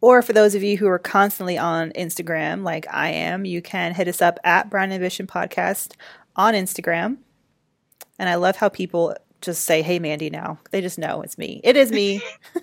[0.00, 3.94] Or for those of you who are constantly on Instagram, like I am, you can
[3.94, 5.94] hit us up at Brown Ambition Podcast
[6.36, 7.18] on Instagram.
[8.18, 11.60] And I love how people just say, "Hey, Mandy." Now they just know it's me.
[11.64, 12.22] It is me.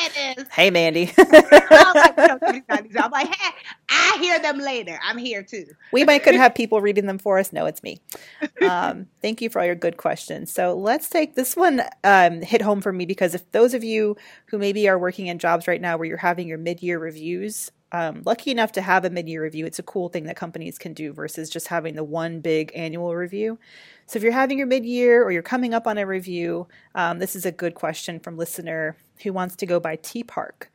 [0.00, 0.46] it is.
[0.52, 1.12] Hey, Mandy.
[1.18, 3.50] I'm like, hey,
[3.88, 4.98] I hear them later.
[5.02, 5.66] I'm here too.
[5.92, 7.52] we might could have people reading them for us.
[7.52, 8.00] No, it's me.
[8.62, 10.52] Um, thank you for all your good questions.
[10.52, 11.82] So let's take this one.
[12.04, 15.38] Um, hit home for me because if those of you who maybe are working in
[15.38, 19.10] jobs right now where you're having your mid-year reviews um, lucky enough to have a
[19.10, 19.66] mid-year review.
[19.66, 23.16] It's a cool thing that companies can do versus just having the one big annual
[23.16, 23.58] review.
[24.06, 27.36] So if you're having your mid-year or you're coming up on a review um, this
[27.36, 30.70] is a good question from listener who wants to go by t park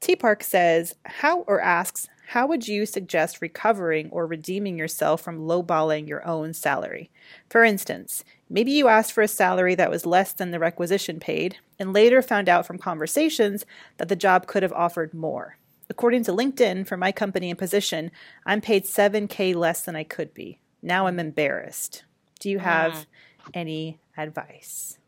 [0.00, 5.48] t park says how or asks how would you suggest recovering or redeeming yourself from
[5.48, 7.10] lowballing your own salary?
[7.48, 11.56] For instance maybe you asked for a salary that was less than the requisition paid
[11.78, 13.66] and later found out from conversations
[13.98, 15.56] that the job could have offered more
[15.90, 18.12] According to LinkedIn, for my company and position,
[18.46, 20.60] I'm paid 7K less than I could be.
[20.80, 22.04] Now I'm embarrassed.
[22.38, 23.06] Do you have mm.
[23.52, 24.98] any advice?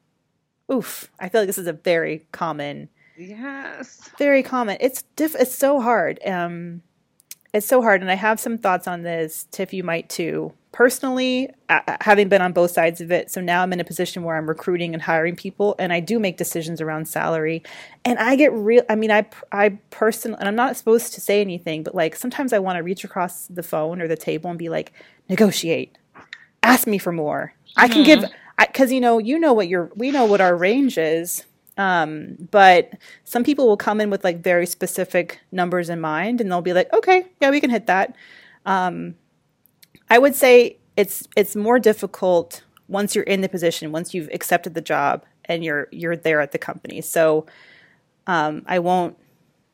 [0.71, 2.89] Oof, I feel like this is a very common.
[3.17, 4.11] Yes.
[4.19, 4.77] Very common.
[4.81, 6.19] It's diff- it's so hard.
[6.27, 6.83] Um
[7.53, 9.47] it's so hard and I have some thoughts on this.
[9.51, 11.51] Tiff you might too personally,
[12.01, 14.49] having been on both sides of it, so now I'm in a position where I'm
[14.49, 17.63] recruiting and hiring people, and I do make decisions around salary.
[18.05, 18.83] And I get real.
[18.89, 22.53] I mean, I I personally, and I'm not supposed to say anything, but like sometimes
[22.53, 24.93] I want to reach across the phone or the table and be like,
[25.29, 25.97] negotiate,
[26.63, 27.55] ask me for more.
[27.69, 27.81] Mm-hmm.
[27.81, 28.25] I can give,
[28.59, 28.95] because mm-hmm.
[28.95, 31.45] you know, you know what your we know what our range is.
[31.79, 32.93] Um, but
[33.25, 36.75] some people will come in with like very specific numbers in mind, and they'll be
[36.75, 38.15] like, okay, yeah, we can hit that.
[38.67, 39.15] Um,
[40.13, 44.75] I would say it's it's more difficult once you're in the position, once you've accepted
[44.75, 47.01] the job and you're you're there at the company.
[47.01, 47.47] So
[48.27, 49.17] um, I won't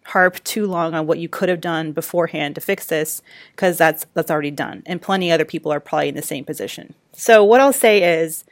[0.05, 3.21] harp too long on what you could have done beforehand to fix this
[3.51, 6.95] because that's that's already done, and plenty other people are probably in the same position.
[7.13, 8.45] So what I'll say is,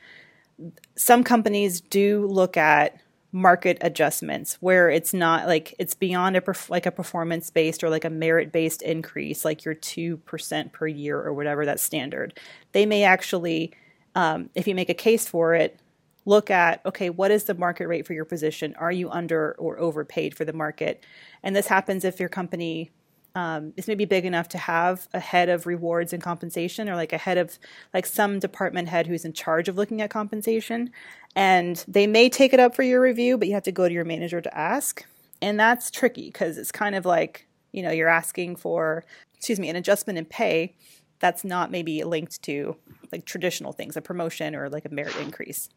[0.97, 2.99] some companies do look at
[3.33, 7.91] market adjustments where it's not like it's beyond a perf- like a performance based or
[7.91, 12.39] like a merit based increase like your 2% per year or whatever that's standard.
[12.73, 13.73] They may actually
[14.15, 15.79] um, if you make a case for it
[16.25, 18.75] look at okay what is the market rate for your position?
[18.79, 21.05] Are you under or overpaid for the market?
[21.43, 22.91] And this happens if your company
[23.37, 27.13] um, is maybe big enough to have a head of rewards and compensation or like
[27.13, 27.59] a head of
[27.93, 30.91] like some department head who's in charge of looking at compensation.
[31.37, 33.95] And they may take it up for your review but you have to go to
[33.95, 35.05] your manager to ask.
[35.43, 39.69] And that's tricky because it's kind of like you know you're asking for excuse me
[39.69, 40.75] an adjustment in pay
[41.19, 42.75] that's not maybe linked to
[43.13, 45.69] like traditional things a promotion or like a merit increase.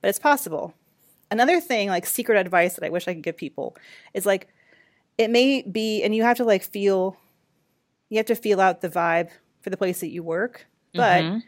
[0.00, 0.72] But it's possible.
[1.32, 3.76] Another thing like secret advice that i wish i could give people
[4.14, 4.48] is like
[5.18, 7.16] it may be and you have to like feel
[8.08, 11.38] you have to feel out the vibe for the place that you work but mm-hmm.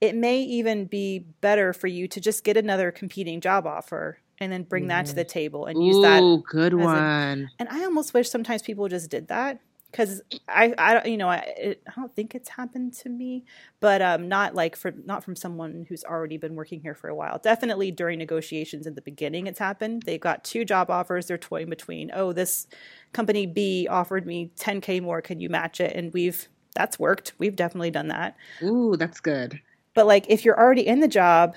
[0.00, 4.52] it may even be better for you to just get another competing job offer and
[4.52, 4.88] then bring mm.
[4.88, 8.28] that to the table and use Ooh, that good one a, and i almost wish
[8.28, 9.58] sometimes people just did that
[9.94, 13.44] because I, I, don't, you know, I, it, I don't think it's happened to me,
[13.78, 17.14] but um, not like for not from someone who's already been working here for a
[17.14, 17.38] while.
[17.38, 20.02] Definitely during negotiations in the beginning, it's happened.
[20.02, 21.26] They've got two job offers.
[21.26, 22.10] They're toying between.
[22.12, 22.66] Oh, this
[23.12, 25.22] company B offered me 10k more.
[25.22, 25.94] Can you match it?
[25.94, 27.34] And we've that's worked.
[27.38, 28.36] We've definitely done that.
[28.64, 29.60] Ooh, that's good.
[29.94, 31.54] But like, if you're already in the job,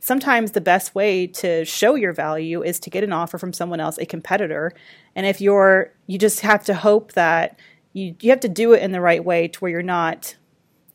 [0.00, 3.80] sometimes the best way to show your value is to get an offer from someone
[3.80, 4.72] else, a competitor.
[5.14, 7.58] And if you're, you just have to hope that
[7.94, 10.36] you you have to do it in the right way to where you're not,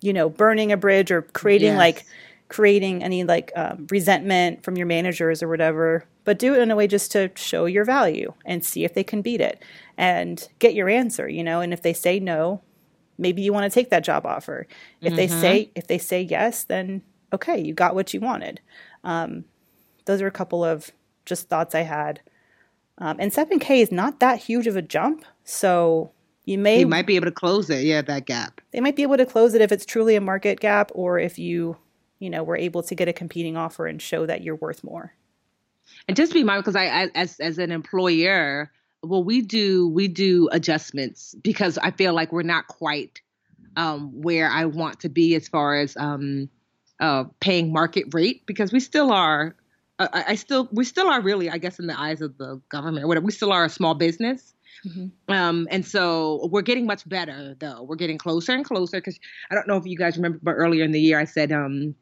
[0.02, 1.78] you know, burning a bridge or creating yes.
[1.78, 2.06] like
[2.50, 6.06] creating any like um, resentment from your managers or whatever.
[6.26, 9.04] But do it in a way just to show your value and see if they
[9.04, 9.64] can beat it
[9.98, 11.28] and get your answer.
[11.28, 12.62] You know, and if they say no,
[13.18, 14.68] maybe you want to take that job offer.
[15.02, 15.16] If mm-hmm.
[15.16, 17.02] they say if they say yes, then
[17.34, 18.60] okay, you got what you wanted.
[19.04, 19.46] Um,
[20.06, 20.92] those are a couple of
[21.26, 22.20] just thoughts I had.
[22.98, 25.24] Um, and 7K is not that huge of a jump.
[25.46, 26.12] So
[26.50, 29.04] you may you might be able to close it yeah that gap they might be
[29.04, 31.78] able to close it if it's truly a market gap or if you
[32.20, 35.14] you know were able to get a competing offer and show that you're worth more
[36.08, 38.72] and just be mindful because i as as an employer
[39.04, 43.22] well we do we do adjustments because i feel like we're not quite
[43.76, 46.50] um, where i want to be as far as um,
[47.00, 49.56] uh, paying market rate because we still are.
[49.98, 53.04] Uh, I still, we still are really, I guess, in the eyes of the government
[53.04, 53.26] or whatever.
[53.26, 54.54] We still are a small business.
[54.86, 55.34] Mm-hmm.
[55.34, 57.84] Um, and so we're getting much better, though.
[57.84, 59.20] We're getting closer and closer because
[59.52, 61.96] I don't know if you guys remember, but earlier in the year, I said um,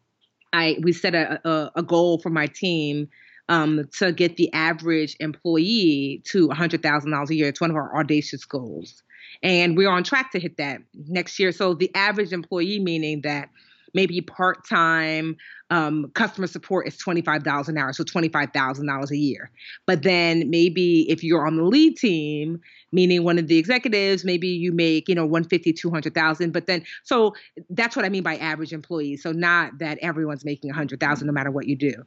[0.53, 3.09] I we set a, a, a goal for my team
[3.49, 7.47] um, to get the average employee to $100,000 a year.
[7.47, 9.03] It's one of our audacious goals.
[9.43, 11.51] And we're on track to hit that next year.
[11.51, 13.49] So the average employee, meaning that
[13.93, 15.35] maybe part time
[15.69, 19.51] um, customer support is $25 an hour, so $25,000 a year.
[19.85, 22.59] But then maybe if you're on the lead team,
[22.91, 26.51] meaning one of the executives, maybe you make, you know, 150, 200,000.
[26.51, 27.33] But then, so
[27.69, 29.23] that's what I mean by average employees.
[29.23, 32.03] So not that everyone's making 100,000 no matter what you do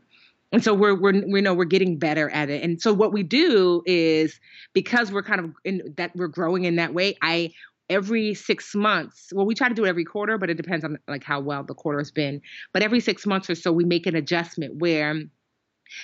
[0.52, 3.22] and so we're we're we know we're getting better at it and so what we
[3.22, 4.40] do is
[4.72, 7.52] because we're kind of in that we're growing in that way i
[7.90, 10.96] every six months well we try to do it every quarter but it depends on
[11.08, 12.40] like how well the quarter has been.
[12.72, 15.14] But every six months or so we make an adjustment where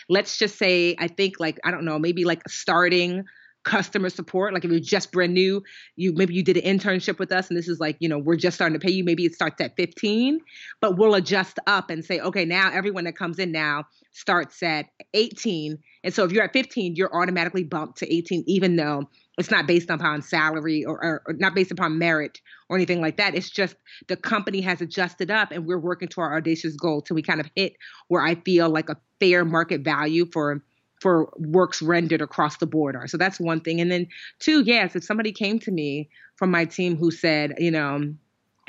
[0.08, 3.24] let's just say i think like i don't know maybe like starting
[3.66, 5.60] customer support like if you're just brand new
[5.96, 8.36] you maybe you did an internship with us and this is like you know we're
[8.36, 10.38] just starting to pay you maybe it starts at 15
[10.80, 14.86] but we'll adjust up and say okay now everyone that comes in now starts at
[15.14, 19.50] 18 and so if you're at 15 you're automatically bumped to 18 even though it's
[19.50, 23.34] not based upon salary or, or, or, not based upon merit or anything like that.
[23.34, 23.76] It's just
[24.08, 27.40] the company has adjusted up and we're working to our audacious goal till we kind
[27.40, 27.74] of hit
[28.08, 30.62] where I feel like a fair market value for
[31.00, 33.06] for works rendered across the board are.
[33.06, 33.80] So that's one thing.
[33.80, 37.70] And then two, yes, if somebody came to me from my team who said, you
[37.70, 38.14] know,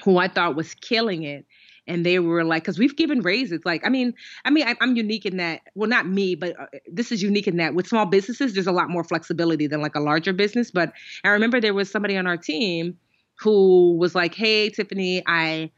[0.03, 1.45] who I thought was killing it,
[1.87, 3.61] and they were like, because we've given raises.
[3.63, 4.13] Like, I mean,
[4.43, 5.61] I mean, I, am unique in that.
[5.73, 8.73] Well, not me, but uh, this is unique in that with small businesses, there's a
[8.73, 10.69] lot more flexibility than like a larger business.
[10.69, 10.91] But
[11.23, 12.97] I remember there was somebody on our team
[13.39, 15.71] who was like, "Hey, Tiffany, I."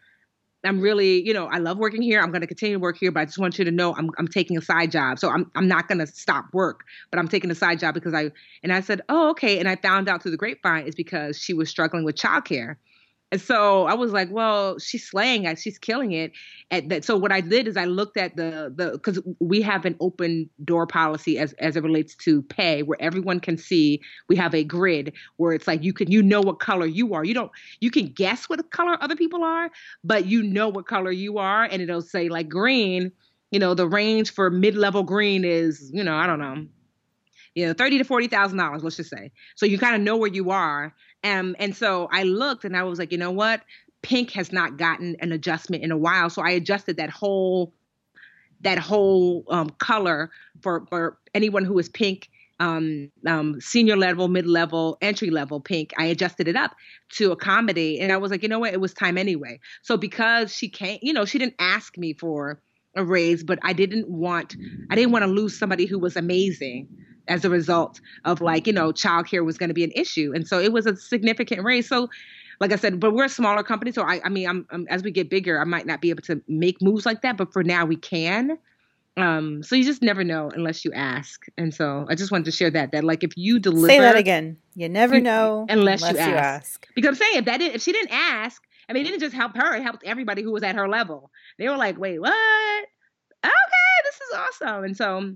[0.66, 2.20] I'm really, you know, I love working here.
[2.20, 4.10] I'm going to continue to work here, but I just want you to know I'm
[4.18, 5.18] I'm taking a side job.
[5.20, 8.14] So I'm I'm not going to stop work, but I'm taking a side job because
[8.14, 11.40] I and I said, "Oh, okay." And I found out through the grapevine is because
[11.40, 12.76] she was struggling with childcare.
[13.32, 15.60] And so I was like, well, she's slaying it.
[15.60, 16.32] She's killing it.
[16.72, 17.04] At that.
[17.06, 20.50] So what I did is I looked at the the because we have an open
[20.64, 24.02] door policy as as it relates to pay, where everyone can see.
[24.28, 27.24] We have a grid where it's like you can you know what color you are.
[27.24, 29.70] You don't you can guess what color other people are,
[30.04, 33.12] but you know what color you are, and it'll say like green.
[33.52, 36.66] You know the range for mid level green is you know I don't know
[37.56, 39.32] you know, thirty to forty thousand dollars, let's just say.
[39.56, 40.94] So you kind of know where you are.
[41.24, 43.62] Um, and so I looked and I was like, you know what?
[44.02, 46.30] Pink has not gotten an adjustment in a while.
[46.30, 47.74] So I adjusted that whole
[48.62, 52.30] that whole um, color for for anyone who is pink
[52.60, 55.94] um, um, senior level, mid level, entry level pink.
[55.98, 56.76] I adjusted it up
[57.14, 58.02] to accommodate.
[58.02, 58.74] And I was like, you know what?
[58.74, 59.60] It was time anyway.
[59.82, 62.62] So because she can't, you know, she didn't ask me for
[62.96, 64.56] a raise, but I didn't want,
[64.90, 66.90] I didn't want to lose somebody who was amazing
[67.30, 70.34] as a result of like, you know, childcare was going to be an issue.
[70.36, 71.88] And so it was a significant raise.
[71.88, 72.10] So
[72.60, 73.92] like I said, but we're a smaller company.
[73.92, 76.24] So I, I mean, I'm, I'm, as we get bigger, I might not be able
[76.24, 78.58] to make moves like that, but for now we can.
[79.16, 81.46] Um, so you just never know unless you ask.
[81.58, 83.88] And so I just wanted to share that, that like if you deliver.
[83.88, 84.58] Say that again.
[84.76, 86.30] You never know unless, unless you, ask.
[86.30, 86.88] you, ask.
[86.96, 89.56] Because I'm saying if that, if she didn't ask, I mean, it didn't just help
[89.56, 91.32] her, it helped everybody who was at her level.
[91.58, 92.86] They were like, wait, what?
[93.44, 93.52] Okay,
[94.04, 94.84] this is awesome.
[94.84, 95.36] And so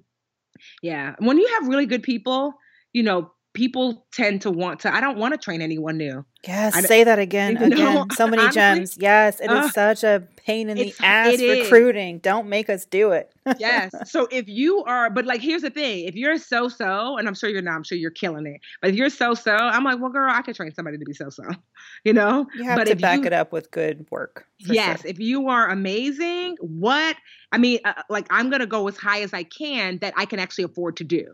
[0.81, 1.15] yeah.
[1.19, 2.53] When you have really good people,
[2.93, 6.25] you know, people tend to want to, I don't want to train anyone new.
[6.45, 7.55] Yes, I, say that again.
[7.63, 7.69] Again.
[7.69, 8.97] Know, so many honestly, gems.
[8.99, 12.17] Yes, it uh, is such a pain in the ass recruiting.
[12.17, 12.21] Is.
[12.21, 13.33] Don't make us do it.
[13.59, 13.93] yes.
[14.05, 17.33] So if you are, but like, here's the thing if you're so so, and I'm
[17.33, 19.99] sure you're not, I'm sure you're killing it, but if you're so so, I'm like,
[19.99, 21.43] well, girl, I could train somebody to be so so,
[22.03, 22.45] you know?
[22.55, 24.45] You have but to back you, it up with good work.
[24.59, 25.01] Yes.
[25.01, 25.09] Sure.
[25.09, 27.15] If you are amazing, what,
[27.51, 30.25] I mean, uh, like, I'm going to go as high as I can that I
[30.25, 31.33] can actually afford to do.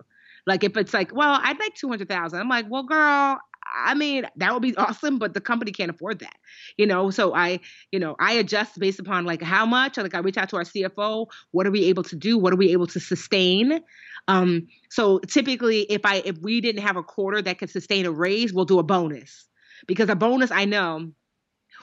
[0.50, 2.40] Like if it's like, well, I'd like 200,000.
[2.40, 3.38] I'm like, well, girl,
[3.86, 6.36] I mean, that would be awesome, but the company can't afford that,
[6.76, 7.12] you know.
[7.12, 7.60] So I,
[7.92, 9.98] you know, I adjust based upon like how much.
[9.98, 11.28] Like I reach out to our CFO.
[11.52, 12.40] What are we able to do?
[12.40, 13.80] What are we able to sustain?
[14.28, 18.12] Um, so typically, if I if we didn't have a quarter that could sustain a
[18.12, 19.46] raise, we'll do a bonus
[19.86, 21.12] because a bonus I know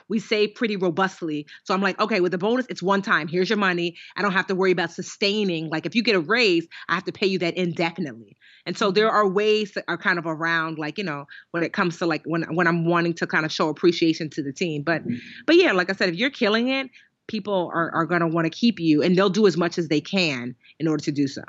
[0.08, 1.46] we save pretty robustly.
[1.64, 3.28] So I'm like, okay, with the bonus, it's one time.
[3.28, 3.96] Here's your money.
[4.16, 5.68] I don't have to worry about sustaining.
[5.68, 8.36] Like if you get a raise, I have to pay you that indefinitely.
[8.64, 9.16] And so there mm-hmm.
[9.16, 12.22] are ways that are kind of around, like you know, when it comes to like
[12.24, 14.82] when when I'm wanting to kind of show appreciation to the team.
[14.82, 15.16] But mm-hmm.
[15.46, 16.90] but yeah, like I said, if you're killing it,
[17.26, 19.88] people are are going to want to keep you, and they'll do as much as
[19.88, 21.42] they can in order to do so.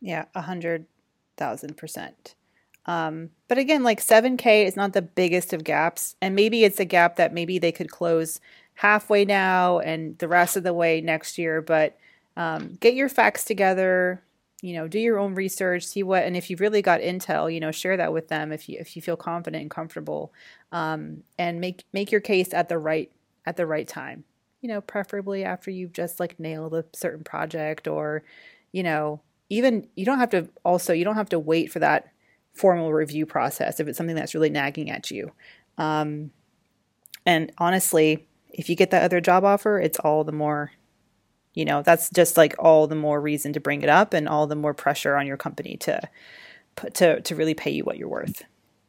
[0.00, 0.86] Yeah, a hundred
[1.36, 2.34] thousand percent.
[2.86, 6.16] Um, but again, like 7K is not the biggest of gaps.
[6.20, 8.40] And maybe it's a gap that maybe they could close
[8.74, 11.60] halfway now and the rest of the way next year.
[11.60, 11.96] But
[12.36, 14.22] um, get your facts together.
[14.62, 17.60] You know, do your own research, see what, and if you've really got intel, you
[17.60, 20.34] know, share that with them if you if you feel confident and comfortable,
[20.70, 23.10] um, and make make your case at the right
[23.46, 24.24] at the right time.
[24.60, 28.22] You know, preferably after you've just like nailed a certain project, or
[28.70, 32.12] you know, even you don't have to also you don't have to wait for that
[32.52, 35.32] formal review process if it's something that's really nagging at you.
[35.78, 36.30] Um,
[37.24, 40.72] and honestly, if you get that other job offer, it's all the more,
[41.54, 44.46] you know, that's just like all the more reason to bring it up and all
[44.46, 46.00] the more pressure on your company to
[46.76, 48.42] put to to really pay you what you're worth.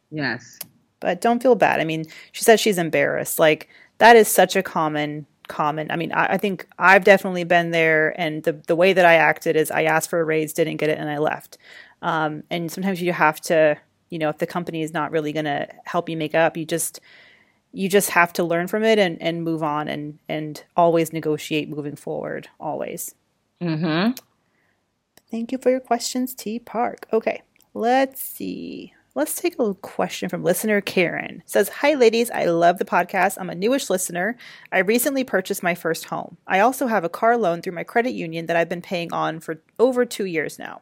[0.10, 0.60] Yes.
[1.00, 1.80] But don't feel bad.
[1.80, 3.40] I mean, she said she's embarrassed.
[3.40, 5.92] Like that is such a common common.
[5.92, 9.16] I mean, I, I, think I've definitely been there, and the the way that I
[9.16, 11.58] acted is I asked for a raise, didn't get it, and I left.
[12.02, 13.78] Um, and sometimes you have to,
[14.10, 16.66] you know, if the company is not really going to help you make up, you
[16.66, 17.00] just
[17.74, 21.70] you just have to learn from it and, and move on and and always negotiate
[21.70, 22.50] moving forward.
[22.60, 23.16] Always.
[23.62, 24.12] Mm-hmm.
[25.30, 27.08] Thank you for your questions, T Park.
[27.14, 27.42] Okay,
[27.74, 28.94] let's see.
[29.14, 31.42] Let's take a question from listener Karen.
[31.46, 33.38] It says, "Hi ladies, I love the podcast.
[33.40, 34.38] I'm a newish listener.
[34.72, 36.38] I recently purchased my first home.
[36.48, 39.40] I also have a car loan through my credit union that I've been paying on
[39.40, 40.82] for over 2 years now.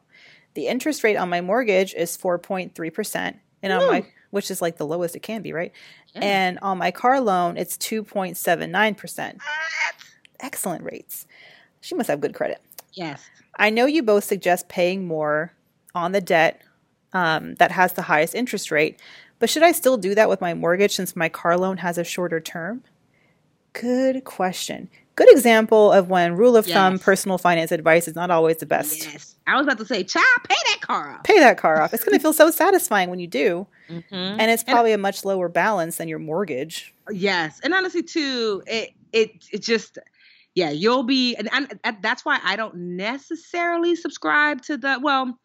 [0.59, 4.85] The interest rate on my mortgage is 4.3%, and on my which is like the
[4.85, 5.71] lowest it can be, right?
[6.13, 6.19] Yeah.
[6.21, 9.39] And on my car loan, it's 2.79%.
[10.41, 11.27] Excellent rates.
[11.79, 12.61] She must have good credit.
[12.91, 13.25] Yes.
[13.55, 15.53] I know you both suggest paying more
[15.95, 16.61] on the debt
[17.13, 18.99] um, that has the highest interest rate,
[19.39, 22.03] but should I still do that with my mortgage since my car loan has a
[22.03, 22.83] shorter term?
[23.71, 24.89] Good question
[25.19, 26.73] good example of when rule of yes.
[26.73, 28.99] thumb personal finance advice is not always the best.
[28.99, 29.35] Yes.
[29.45, 31.23] I was about to say, child, pay that car off.
[31.23, 31.93] Pay that car off.
[31.93, 33.67] It's going to feel so satisfying when you do.
[33.89, 34.15] Mm-hmm.
[34.15, 36.93] And it's probably and, a much lower balance than your mortgage.
[37.11, 37.59] Yes.
[37.63, 39.97] And honestly, too, it, it, it just,
[40.55, 41.49] yeah, you'll be, and,
[41.83, 45.37] and that's why I don't necessarily subscribe to the, well,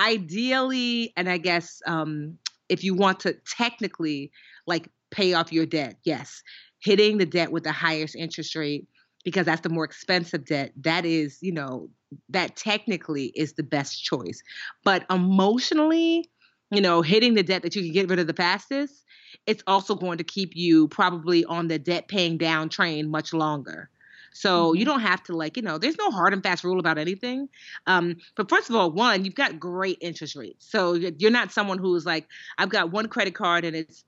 [0.00, 2.36] ideally, and I guess um,
[2.68, 4.32] if you want to technically
[4.66, 6.42] like pay off your debt, yes,
[6.80, 8.88] hitting the debt with the highest interest rate
[9.24, 11.88] because that's the more expensive debt that is you know
[12.28, 14.42] that technically is the best choice
[14.84, 16.28] but emotionally
[16.70, 19.04] you know hitting the debt that you can get rid of the fastest
[19.46, 23.90] it's also going to keep you probably on the debt paying down train much longer
[24.32, 24.78] so mm-hmm.
[24.78, 27.48] you don't have to like, you know, there's no hard and fast rule about anything.
[27.86, 30.66] Um, but first of all, one, you've got great interest rates.
[30.70, 32.26] So you're not someone who's like,
[32.58, 34.04] I've got one credit card and it's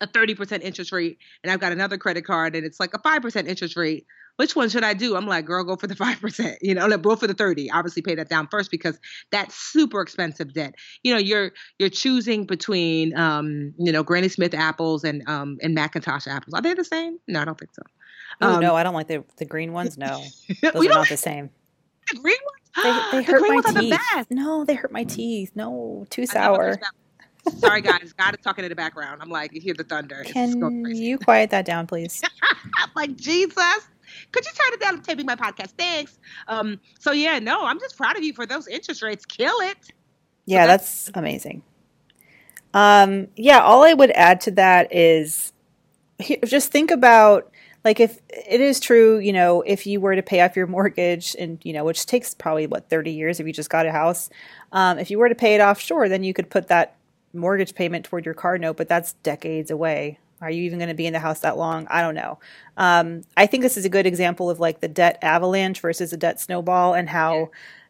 [0.00, 3.46] a 30% interest rate, and I've got another credit card and it's like a 5%
[3.46, 4.06] interest rate
[4.40, 5.16] which one should I do?
[5.16, 7.70] I'm like, girl, go for the 5%, you know, go for the 30.
[7.72, 8.98] Obviously pay that down first because
[9.30, 10.76] that's super expensive debt.
[11.02, 15.76] You know, you're, you're choosing between, um, you know, Granny Smith apples and, um, and
[15.76, 16.54] McIntosh apples.
[16.54, 17.18] Are they the same?
[17.28, 17.82] No, I don't think so.
[18.40, 19.98] Oh, um, no, I don't like the, the green ones.
[19.98, 20.24] No,
[20.62, 21.50] those are not the same.
[22.10, 23.12] The green ones?
[23.12, 24.30] They, they hurt my teeth.
[24.30, 25.50] No, they hurt my teeth.
[25.54, 26.78] No, too sour.
[27.58, 28.14] Sorry, guys.
[28.14, 29.20] God is talking in the background.
[29.20, 30.22] I'm like, you hear the thunder.
[30.24, 32.22] Can you quiet that down, please?
[32.78, 33.88] I'm like, Jesus
[34.32, 34.94] could you turn it down?
[34.94, 35.72] I'm taping my podcast.
[35.78, 36.18] Thanks.
[36.48, 39.24] Um, so yeah, no, I'm just proud of you for those interest rates.
[39.26, 39.78] Kill it.
[40.46, 41.62] Yeah, that's, that's amazing.
[42.74, 45.52] Um, yeah, all I would add to that is
[46.44, 47.50] just think about
[47.84, 51.34] like if it is true, you know, if you were to pay off your mortgage
[51.38, 54.28] and you know, which takes probably what 30 years if you just got a house,
[54.72, 56.96] um, if you were to pay it off, sure, then you could put that
[57.32, 60.18] mortgage payment toward your car note, but that's decades away.
[60.40, 61.86] Are you even going to be in the house that long?
[61.90, 62.38] I don't know.
[62.76, 66.16] Um, I think this is a good example of like the debt avalanche versus the
[66.16, 67.46] debt snowball and how yeah.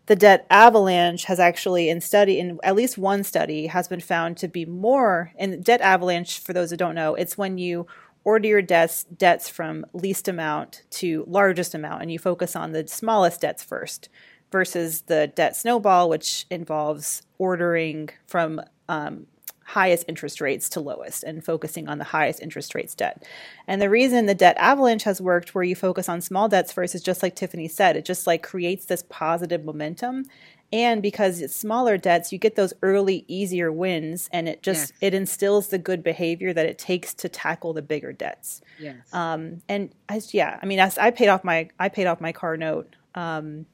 [0.06, 4.36] the debt avalanche has actually in study in at least one study has been found
[4.38, 7.86] to be more in debt avalanche for those who don't know it's when you
[8.24, 12.86] order your debts debts from least amount to largest amount and you focus on the
[12.88, 14.08] smallest debts first
[14.50, 19.26] versus the debt snowball which involves ordering from um,
[19.70, 23.24] highest interest rates to lowest and focusing on the highest interest rates debt.
[23.66, 26.94] And the reason the debt avalanche has worked where you focus on small debts first
[26.94, 30.24] is just like Tiffany said, it just like creates this positive momentum.
[30.72, 34.98] And because it's smaller debts, you get those early easier wins and it just yes.
[35.00, 38.60] it instills the good behavior that it takes to tackle the bigger debts.
[38.78, 39.12] Yes.
[39.12, 42.32] Um, and as yeah, I mean as I paid off my I paid off my
[42.32, 43.66] car note um,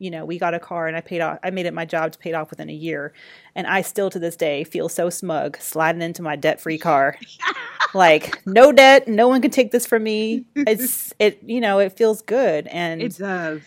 [0.00, 2.12] you know, we got a car and I paid off, I made it my job
[2.12, 3.12] to pay it off within a year.
[3.54, 7.16] And I still to this day feel so smug sliding into my debt free car.
[7.94, 10.46] like, no debt, no one can take this from me.
[10.56, 12.66] It's, it, you know, it feels good.
[12.68, 13.60] And it does.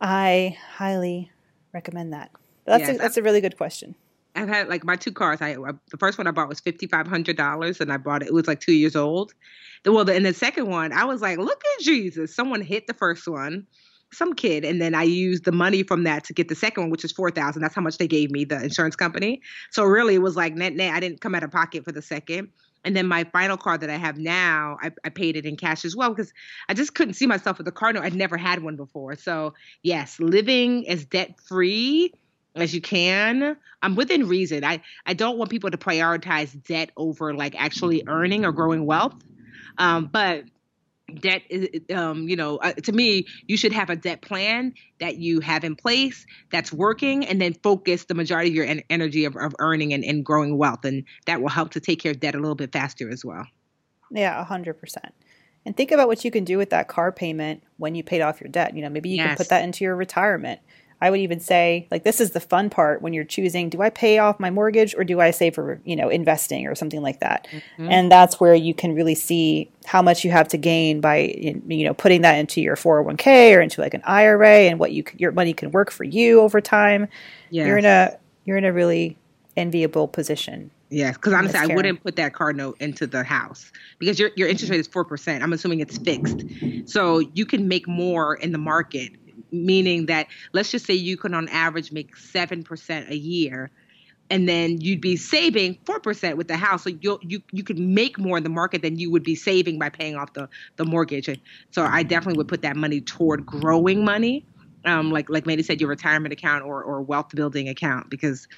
[0.00, 1.30] I highly
[1.72, 2.32] recommend that.
[2.64, 3.94] That's, yes, a, that's a really good question.
[4.34, 5.40] I've had like my two cars.
[5.40, 8.22] I uh, the first one I bought was fifty five hundred dollars, and I bought
[8.22, 8.28] it.
[8.28, 9.32] It was like two years old.
[9.82, 12.34] The, well, the, and the second one, I was like, look at Jesus.
[12.34, 13.66] Someone hit the first one,
[14.12, 16.90] some kid, and then I used the money from that to get the second one,
[16.90, 17.62] which is four thousand.
[17.62, 19.42] That's how much they gave me, the insurance company.
[19.70, 20.94] So really, it was like net net.
[20.94, 22.50] I didn't come out of pocket for the second.
[22.82, 25.84] And then my final car that I have now, I, I paid it in cash
[25.84, 26.32] as well because
[26.66, 28.04] I just couldn't see myself with a car note.
[28.04, 29.16] I'd never had one before.
[29.16, 29.52] So
[29.82, 32.14] yes, living as debt free
[32.56, 37.32] as you can i'm within reason i i don't want people to prioritize debt over
[37.32, 39.14] like actually earning or growing wealth
[39.78, 40.44] um, but
[41.10, 45.16] debt is um, you know uh, to me you should have a debt plan that
[45.16, 49.24] you have in place that's working and then focus the majority of your en- energy
[49.24, 52.20] of, of earning and, and growing wealth and that will help to take care of
[52.20, 53.46] debt a little bit faster as well.
[54.10, 54.96] Yeah 100%
[55.66, 58.40] and think about what you can do with that car payment when you paid off
[58.40, 58.74] your debt.
[58.74, 59.28] You know maybe you yes.
[59.28, 60.60] can put that into your retirement
[61.00, 63.90] I would even say, like, this is the fun part when you're choosing do I
[63.90, 67.20] pay off my mortgage or do I save for, you know, investing or something like
[67.20, 67.46] that?
[67.50, 67.90] Mm-hmm.
[67.90, 71.34] And that's where you can really see how much you have to gain by,
[71.66, 75.04] you know, putting that into your 401k or into like an IRA and what you
[75.16, 77.08] your money can work for you over time.
[77.50, 77.66] Yes.
[77.66, 79.16] You're in a you're in a really
[79.56, 80.70] enviable position.
[80.90, 83.70] Yes, because honestly, I wouldn't put that car note into the house
[84.00, 85.42] because your your interest rate is four percent.
[85.42, 86.42] I'm assuming it's fixed,
[86.84, 89.12] so you can make more in the market
[89.52, 93.70] meaning that let's just say you can on average make 7% a year
[94.30, 96.84] and then you'd be saving 4% with the house.
[96.84, 99.78] So you you you could make more in the market than you would be saving
[99.78, 101.28] by paying off the the mortgage.
[101.72, 104.44] So i definitely would put that money toward growing money
[104.84, 108.48] um, like like Mandy said your retirement account or or wealth building account because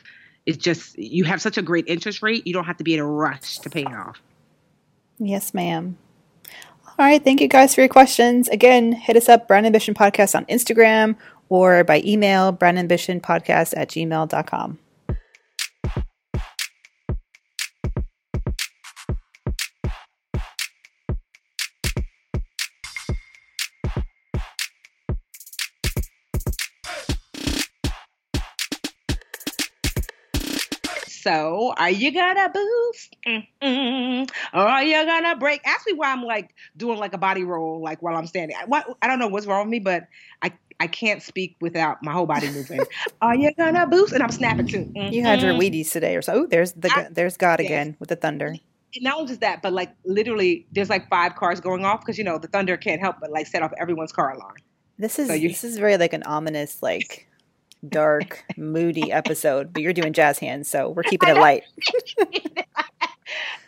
[0.47, 3.01] it's just you have such a great interest rate you don't have to be in
[3.01, 4.23] a rush to pay it off.
[5.19, 5.97] Yes ma'am
[6.99, 7.23] all right.
[7.23, 8.49] Thank you guys for your questions.
[8.49, 11.17] Again, hit us up, Brown Ambition Podcast on Instagram
[11.49, 14.79] or by email, brownambitionpodcast at gmail.com.
[31.71, 33.17] Are you gonna boost?
[33.27, 34.31] Mm-mm.
[34.53, 35.61] Or are you gonna break?
[35.65, 38.57] Ask me why I'm like doing like a body roll, like while I'm standing.
[38.61, 40.05] I, what, I don't know what's wrong with me, but
[40.43, 42.81] I I can't speak without my whole body moving.
[43.23, 44.13] are you gonna boost?
[44.13, 44.91] And I'm snapping too.
[44.97, 45.13] Mm-mm.
[45.13, 46.33] You had your Wheaties today, or so.
[46.35, 47.67] Oh, there's the I, there's God yes.
[47.67, 48.47] again with the thunder.
[48.95, 52.19] And not only just that, but like literally, there's like five cars going off because
[52.19, 54.57] you know the thunder can't help but like set off everyone's car alarm.
[54.99, 57.29] This is so this is very like an ominous like
[57.89, 61.65] dark, moody episode, but you're doing jazz hands, so we're keeping it light.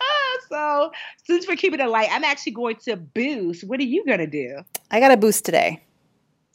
[0.00, 0.92] Ah, so
[1.24, 3.64] since we're keeping it light, I'm actually going to boost.
[3.64, 4.58] What are you gonna do?
[4.90, 5.82] I got a boost today.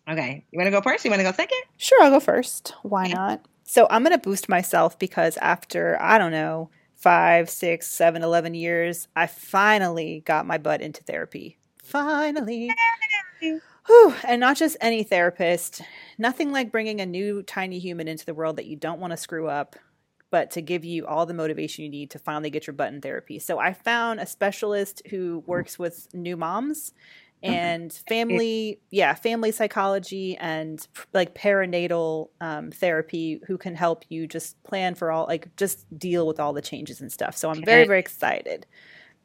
[0.08, 1.06] Okay, you want to go first?
[1.06, 1.58] You want to go second?
[1.78, 2.76] Sure, I'll go first.
[2.84, 3.42] Why not?
[3.64, 9.08] So I'm gonna boost myself because after I don't know five, six, seven, eleven years,
[9.16, 11.58] I finally got my butt into therapy.
[11.84, 12.70] Finally.
[13.90, 15.82] Whew, and not just any therapist.
[16.20, 19.18] Nothing like bringing a new tiny human into the world that you don't want to
[19.18, 19.76] screw up,
[20.30, 23.02] but to give you all the motivation you need to finally get your butt in
[23.02, 23.40] therapy.
[23.40, 26.94] So I found a specialist who works with new moms
[27.42, 34.62] and family yeah family psychology and like perinatal um, therapy who can help you just
[34.64, 37.88] plan for all like just deal with all the changes and stuff so i'm very
[37.88, 38.66] very excited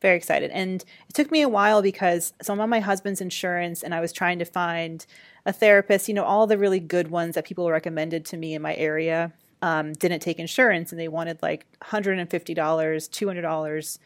[0.05, 0.51] very excited.
[0.51, 4.01] And it took me a while because so I'm on my husband's insurance and I
[4.01, 5.05] was trying to find
[5.47, 8.61] a therapist, you know, all the really good ones that people recommended to me in
[8.61, 9.33] my area
[9.63, 13.99] um, didn't take insurance and they wanted like $150, $200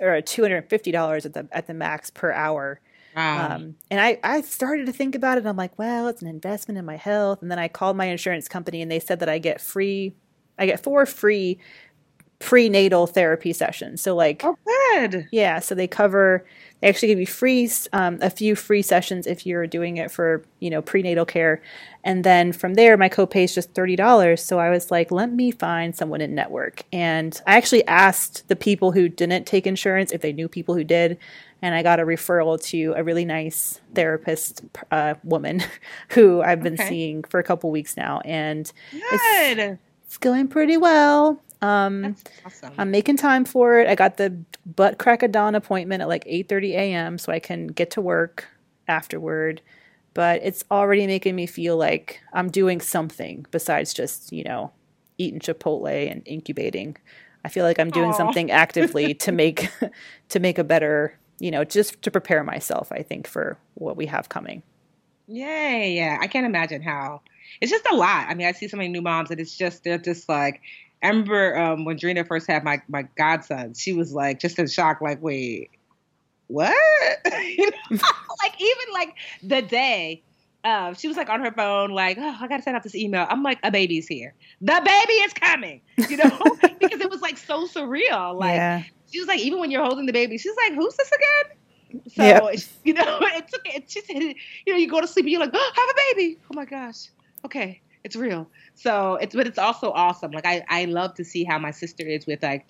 [0.00, 2.80] or $250 at the, at the max per hour.
[3.14, 3.54] Wow.
[3.54, 5.46] Um, and I, I started to think about it.
[5.46, 7.40] I'm like, well, it's an investment in my health.
[7.40, 10.16] And then I called my insurance company and they said that I get free,
[10.58, 11.60] I get four free
[12.38, 14.02] prenatal therapy sessions.
[14.02, 15.28] So like, oh, good.
[15.32, 16.44] Yeah, so they cover.
[16.80, 20.44] They actually give you free um, a few free sessions if you're doing it for
[20.60, 21.62] you know prenatal care,
[22.04, 24.42] and then from there my copay is just thirty dollars.
[24.42, 28.56] So I was like, let me find someone in network, and I actually asked the
[28.56, 31.18] people who didn't take insurance if they knew people who did,
[31.62, 35.64] and I got a referral to a really nice therapist uh, woman
[36.10, 36.88] who I've been okay.
[36.88, 39.58] seeing for a couple weeks now, and Good.
[39.58, 41.42] It's, it's going pretty well.
[41.66, 42.72] Um, awesome.
[42.78, 43.88] I'm making time for it.
[43.88, 47.18] I got the butt crack of dawn appointment at like 8:30 a.m.
[47.18, 48.46] so I can get to work
[48.86, 49.60] afterward.
[50.14, 54.72] But it's already making me feel like I'm doing something besides just you know
[55.18, 56.96] eating Chipotle and incubating.
[57.44, 58.16] I feel like I'm doing Aww.
[58.16, 59.70] something actively to make
[60.28, 62.92] to make a better you know just to prepare myself.
[62.92, 64.62] I think for what we have coming.
[65.28, 65.94] Yay!
[65.96, 67.22] Yeah, I can't imagine how
[67.60, 68.26] it's just a lot.
[68.28, 70.60] I mean, I see so many new moms and it's just they're just like
[71.02, 74.66] I remember um, when Drina first had my my godson, she was like just in
[74.66, 75.70] shock, like, wait,
[76.46, 76.74] what?
[77.26, 77.98] you know?
[78.42, 80.22] like even like the day
[80.66, 83.24] um, she was like on her phone, like, oh, I gotta send out this email.
[83.30, 84.34] I'm like, a baby's here.
[84.60, 86.38] The baby is coming, you know,
[86.80, 88.36] because it was like so surreal.
[88.36, 88.82] Like, yeah.
[89.12, 92.02] she was like, even when you're holding the baby, she's like, who's this again?
[92.08, 92.58] So, yep.
[92.84, 93.88] you know, it took it.
[93.88, 96.38] She said, you know, you go to sleep and you're like, oh, have a baby.
[96.50, 97.10] Oh my gosh.
[97.44, 97.80] Okay.
[98.06, 98.48] It's real.
[98.74, 100.30] So it's, but it's also awesome.
[100.30, 102.66] Like, I, I love to see how my sister is with like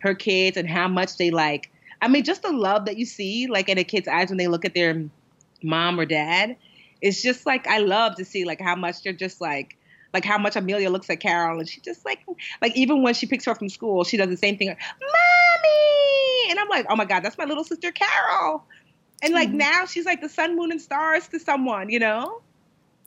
[0.00, 1.70] her kids and how much they like,
[2.02, 4.48] I mean, just the love that you see like in a kid's eyes when they
[4.48, 5.04] look at their
[5.62, 6.56] mom or dad
[7.00, 9.76] it's just like I love to see like how much they're just like
[10.12, 12.20] like how much Amelia looks at Carol and she just like
[12.60, 16.50] like even when she picks her up from school, she does the same thing, mommy,
[16.50, 18.64] and I'm like, oh my god, that's my little sister Carol,
[19.22, 19.58] and like mm-hmm.
[19.58, 22.42] now she's like the sun, moon, and stars to someone, you know.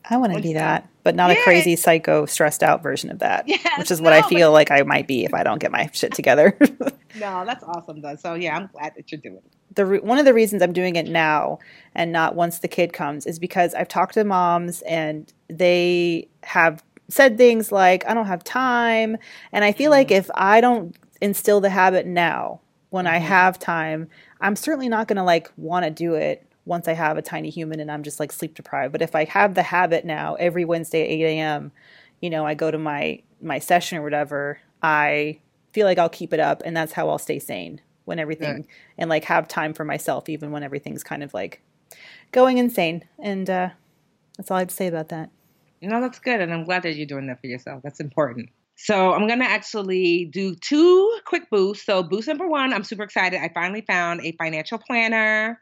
[0.10, 1.40] I want to be that, but not yeah.
[1.40, 3.48] a crazy, psycho, stressed out version of that.
[3.48, 5.72] Yes, which is what no, I feel like I might be if I don't get
[5.72, 6.58] my shit together.
[6.60, 8.16] no, that's awesome though.
[8.16, 9.44] So yeah, I'm glad that you're doing it
[9.76, 11.60] the re- one of the reasons I'm doing it now
[11.96, 16.84] and not once the kid comes is because I've talked to moms and they have
[17.10, 19.18] said things like I don't have time
[19.52, 20.00] and I feel mm-hmm.
[20.00, 23.16] like if I don't instill the habit now when mm-hmm.
[23.16, 24.08] I have time
[24.42, 27.50] I'm certainly not going to like want to do it once I have a tiny
[27.50, 28.92] human and I'm just like sleep deprived.
[28.92, 31.72] But if I have the habit now every Wednesday at 8 a.m
[32.24, 35.40] you know I go to my my session or whatever I
[35.74, 38.76] feel like I'll keep it up and that's how I'll stay sane when everything yeah.
[38.98, 41.62] and like have time for myself even when everything's kind of like
[42.32, 43.04] going insane.
[43.20, 43.70] And uh
[44.38, 45.30] that's all i have to say about that.
[45.82, 47.82] No that's good and i'm glad that you're doing that for yourself.
[47.84, 48.50] That's important.
[48.78, 51.86] So i'm gonna actually do two quick boosts.
[51.86, 53.42] So boost number one i'm super excited.
[53.42, 55.60] I finally found a financial planner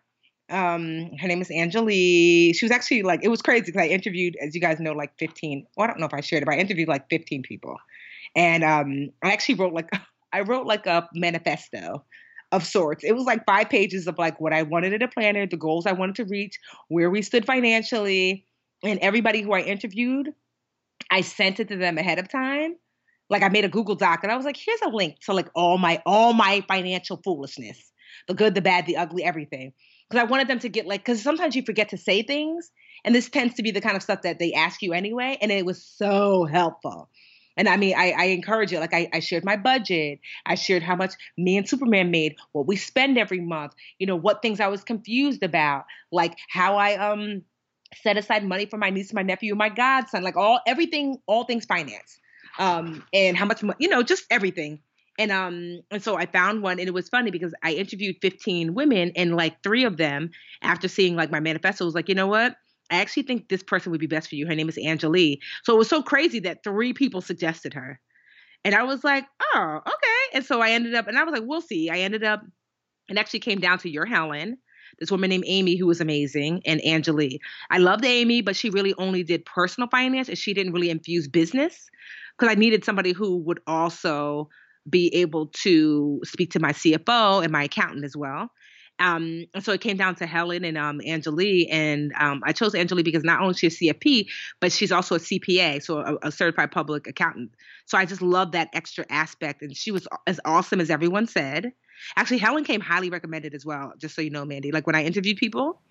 [0.51, 4.35] um her name is angelique she was actually like it was crazy because i interviewed
[4.41, 6.55] as you guys know like 15 well i don't know if i shared it but
[6.55, 7.77] i interviewed like 15 people
[8.35, 9.89] and um i actually wrote like
[10.33, 12.03] i wrote like a manifesto
[12.51, 13.03] of sorts.
[13.03, 15.85] It was like five pages of like what I wanted in a planner, the goals
[15.85, 18.45] I wanted to reach, where we stood financially,
[18.83, 20.33] and everybody who I interviewed,
[21.09, 22.75] I sent it to them ahead of time.
[23.29, 25.49] Like I made a Google Doc and I was like, here's a link to like
[25.55, 27.91] all my all my financial foolishness.
[28.27, 29.71] The good, the bad, the ugly, everything.
[30.11, 32.69] Because I wanted them to get like because sometimes you forget to say things.
[33.05, 35.37] And this tends to be the kind of stuff that they ask you anyway.
[35.41, 37.09] And it was so helpful.
[37.57, 38.79] And I mean, I, I encourage it.
[38.79, 40.19] Like I, I shared my budget.
[40.45, 44.15] I shared how much me and Superman made, what we spend every month, you know,
[44.15, 47.43] what things I was confused about, like how I um
[48.01, 51.65] set aside money for my niece, my nephew, my godson, like all everything, all things
[51.65, 52.19] finance.
[52.59, 54.79] Um, and how much you know, just everything.
[55.19, 58.73] And um, and so I found one, and it was funny because I interviewed 15
[58.73, 60.31] women, and like three of them,
[60.61, 62.55] after seeing like my manifesto, was like, you know what?
[62.89, 64.47] I actually think this person would be best for you.
[64.47, 65.41] Her name is Angelique.
[65.63, 67.99] So it was so crazy that three people suggested her.
[68.65, 70.37] And I was like, oh, okay.
[70.37, 71.89] And so I ended up, and I was like, we'll see.
[71.89, 72.41] I ended up,
[73.09, 74.57] and actually came down to your Helen,
[74.99, 77.41] this woman named Amy, who was amazing, and Angelique.
[77.69, 81.27] I loved Amy, but she really only did personal finance and she didn't really infuse
[81.27, 81.89] business
[82.37, 84.49] because I needed somebody who would also
[84.89, 88.49] be able to speak to my CFO and my accountant as well.
[88.99, 92.75] Um, and so it came down to Helen and um, Angelique, and um, I chose
[92.75, 94.27] Angelique because not only she's a CFP,
[94.59, 97.51] but she's also a CPA, so a, a, certified public accountant.
[97.87, 101.73] So I just love that extra aspect, and she was as awesome as everyone said.
[102.15, 103.93] Actually, Helen came highly recommended as well.
[103.97, 105.81] Just so you know, Mandy, like when I interviewed people,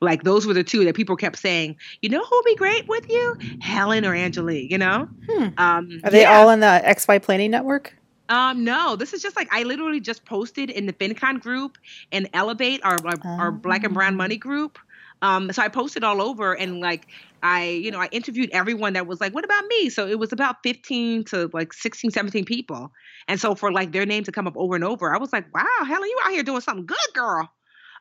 [0.00, 2.88] like those were the two that people kept saying, you know who would be great
[2.88, 3.36] with you?
[3.60, 5.08] Helen or Angelique, you know?
[5.28, 5.48] Hmm.
[5.58, 6.38] Um, Are they yeah.
[6.38, 7.94] all in the XY Planning Network?
[8.30, 11.76] Um, no, this is just like I literally just posted in the FinCon group
[12.12, 14.78] and Elevate, our our, our Black and Brown Money group.
[15.20, 17.08] Um, so I posted all over and like
[17.42, 19.90] I, you know, I interviewed everyone that was like, what about me?
[19.90, 22.92] So it was about 15 to like 16, 17 people.
[23.28, 25.52] And so for like their name to come up over and over, I was like,
[25.54, 27.50] wow, Helen, you out here doing something good, girl.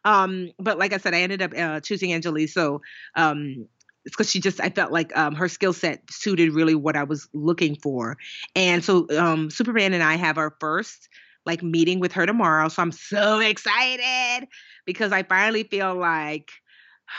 [0.05, 2.49] Um, but like I said, I ended up uh, choosing Angelique.
[2.49, 2.81] So
[3.15, 3.67] um,
[4.05, 7.03] it's because she just I felt like um, her skill set suited really what I
[7.03, 8.17] was looking for.
[8.55, 11.09] And so um, Superman and I have our first
[11.45, 12.69] like meeting with her tomorrow.
[12.69, 14.47] So I'm so excited
[14.85, 16.51] because I finally feel like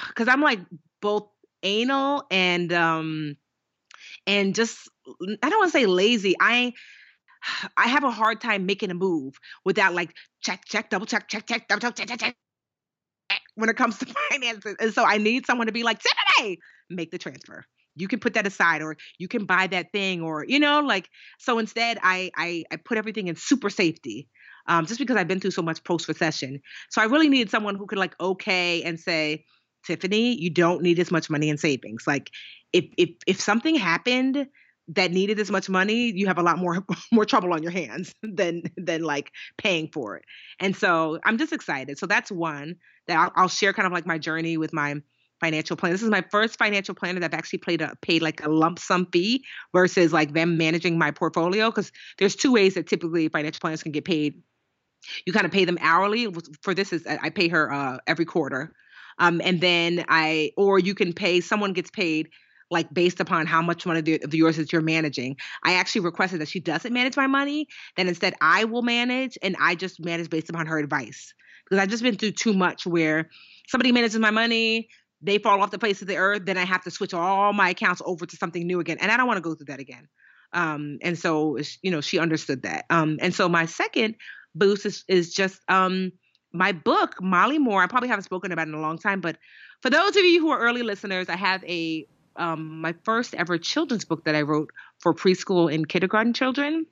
[0.09, 0.61] because I'm like
[1.01, 1.29] both
[1.63, 3.37] anal and um
[4.27, 6.35] and just I don't want to say lazy.
[6.41, 6.73] I
[7.77, 11.47] I have a hard time making a move without like check, check, double check, check,
[11.47, 12.37] check, double check, check, check, check,
[13.55, 14.77] when it comes to finances.
[14.81, 16.59] And so I need someone to be like, Tiffany,
[16.89, 17.65] make the transfer.
[17.97, 21.09] You can put that aside or you can buy that thing or, you know, like,
[21.39, 24.29] so instead I, I, I put everything in super safety.
[24.67, 26.61] Um, just because I've been through so much post recession.
[26.91, 29.45] So I really needed someone who could like, okay, and say,
[29.85, 32.05] Tiffany, you don't need as much money in savings.
[32.07, 32.31] Like
[32.73, 34.47] if, if, if something happened
[34.89, 38.15] that needed this much money, you have a lot more more trouble on your hands
[38.23, 40.25] than than like paying for it.
[40.59, 41.99] And so I'm just excited.
[41.99, 42.77] So that's one
[43.11, 44.97] that I'll, I'll share kind of like my journey with my
[45.41, 45.93] financial plan.
[45.93, 48.79] This is my first financial planner that I've actually paid a paid like a lump
[48.79, 51.71] sum fee versus like them managing my portfolio.
[51.71, 54.43] Because there's two ways that typically financial planners can get paid.
[55.27, 56.29] You kind of pay them hourly.
[56.63, 58.75] For this is I pay her uh, every quarter,
[59.19, 62.29] um, and then I or you can pay someone gets paid
[62.71, 65.37] like based upon how much money of yours that you're managing.
[65.65, 69.57] I actually requested that she doesn't manage my money, then instead I will manage and
[69.59, 71.35] I just manage based upon her advice.
[71.71, 73.31] Because I've just been through too much where
[73.69, 74.89] somebody manages my money,
[75.23, 77.71] they fall off the face of the earth, then I have to switch all my
[77.71, 78.99] accounts over to something new again.
[79.01, 80.09] And I don't want to go through that again.
[80.53, 82.87] Um, and so, you know, she understood that.
[82.91, 84.17] Um, and so my second
[84.55, 86.11] boost is, is just um,
[86.53, 87.83] my book, Mali Moore.
[87.83, 89.37] I probably haven't spoken about in a long time, but
[89.83, 92.07] for those of you who are early listeners, I have a
[92.37, 96.87] um, my first ever children's book that I wrote for preschool and kindergarten children.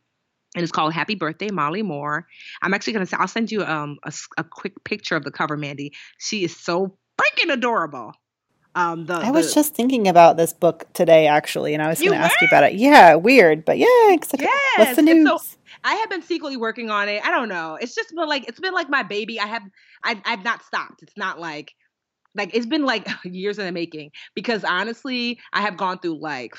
[0.55, 2.27] And it's called Happy Birthday, Mali Moore.
[2.63, 5.31] I'm actually going to say, I'll send you um, a, a quick picture of the
[5.31, 5.93] cover, Mandy.
[6.19, 8.13] She is so freaking adorable.
[8.75, 11.99] Um, the, I was the, just thinking about this book today, actually, and I was
[11.99, 12.75] going to ask you about it.
[12.75, 14.33] Yeah, weird, but yeah, yes.
[14.77, 15.29] what's the news?
[15.29, 15.39] So,
[15.85, 17.25] I have been secretly working on it.
[17.25, 17.79] I don't know.
[17.81, 19.41] It's just been like it's been like my baby.
[19.41, 19.63] I have
[20.05, 21.03] I, I've not stopped.
[21.03, 21.73] It's not like
[22.35, 26.55] like it's been like years in the making because honestly, I have gone through like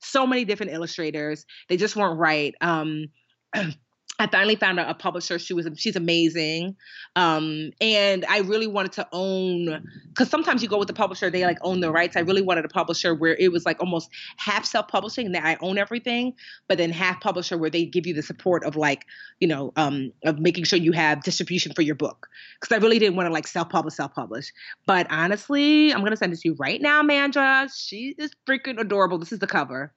[0.00, 1.44] so many different illustrators.
[1.68, 2.54] They just weren't right.
[2.60, 3.06] Um
[4.20, 5.38] I finally found a, a, publisher.
[5.38, 6.76] She was she's amazing,
[7.16, 11.44] um, and I really wanted to own because sometimes you go with the publisher, they
[11.44, 12.16] like own the rights.
[12.16, 15.44] I really wanted a publisher where it was like almost half self publishing and that
[15.44, 16.34] I own everything,
[16.68, 19.06] but then half publisher where they give you the support of like
[19.40, 22.28] you know um, of making sure you have distribution for your book.
[22.60, 24.52] Because I really didn't want to like self publish, self publish.
[24.84, 27.72] But honestly, I'm gonna send this to you right now, Mandra.
[27.74, 29.16] She is freaking adorable.
[29.18, 29.94] This is the cover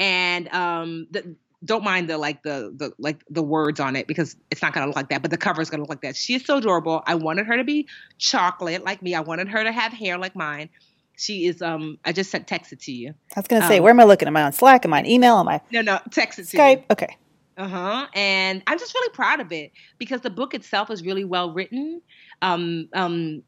[0.00, 4.36] and um the don't mind the like the the like the words on it because
[4.50, 6.16] it's not gonna look like that, but the cover is gonna look like that.
[6.16, 7.02] She is so adorable.
[7.06, 7.88] I wanted her to be
[8.18, 9.14] chocolate like me.
[9.14, 10.70] I wanted her to have hair like mine.
[11.16, 13.14] She is um I just sent text it to you.
[13.34, 14.28] I was gonna say, um, where am I looking?
[14.28, 14.84] Am I on Slack?
[14.84, 15.38] Am I on email?
[15.38, 16.84] Am I No no, text it to Skype?
[16.90, 17.16] Okay.
[17.56, 18.06] Uh-huh.
[18.14, 22.02] And I'm just really proud of it because the book itself is really well written.
[22.40, 23.42] Um um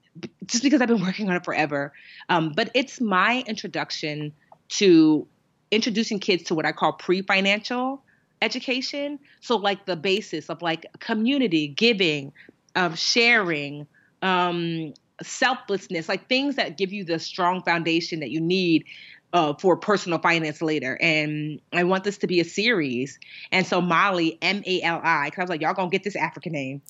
[0.47, 1.93] just because I've been working on it forever.
[2.29, 4.33] Um, but it's my introduction
[4.71, 5.27] to
[5.71, 8.03] introducing kids to what I call pre-financial
[8.43, 9.19] education.
[9.41, 12.33] So like the basis of like community, giving,
[12.75, 13.87] of sharing,
[14.23, 18.85] um, selflessness, like things that give you the strong foundation that you need
[19.33, 20.99] uh, for personal finance later.
[21.01, 23.19] And I want this to be a series.
[23.53, 26.17] And so Mali, M A L I, because I was like, y'all gonna get this
[26.17, 26.83] African name.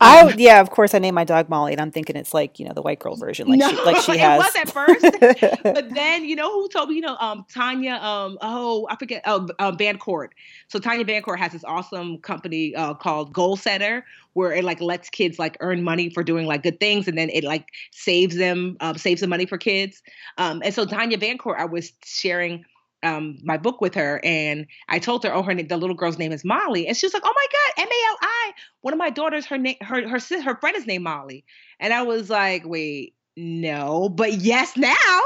[0.00, 2.58] I um, yeah, of course I named my dog Molly, and I'm thinking it's like
[2.58, 4.40] you know the white girl version, like no, she, like she has.
[4.40, 6.96] It was at first, but then you know who told me?
[6.96, 7.94] You know, um, Tanya.
[7.94, 9.22] Um, oh, I forget.
[9.24, 10.34] Oh, uh, Van Court.
[10.68, 14.02] So Tanya Van Court has this awesome company uh, called Goalsetter,
[14.34, 17.30] where it like lets kids like earn money for doing like good things, and then
[17.30, 20.02] it like saves them, uh, saves the money for kids.
[20.36, 22.66] Um, and so Tanya Van Court, I was sharing
[23.02, 26.32] um, my book with her, and I told her, oh, her the little girl's name
[26.32, 28.52] is Molly, and she was like, oh my god, M A L I.
[28.80, 31.44] One of my daughters, her name, her her her friend is named Molly,
[31.78, 35.20] and I was like, wait, no, but yes now.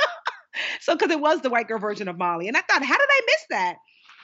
[0.80, 3.08] so because it was the white girl version of Molly, and I thought, how did
[3.08, 3.76] I miss that?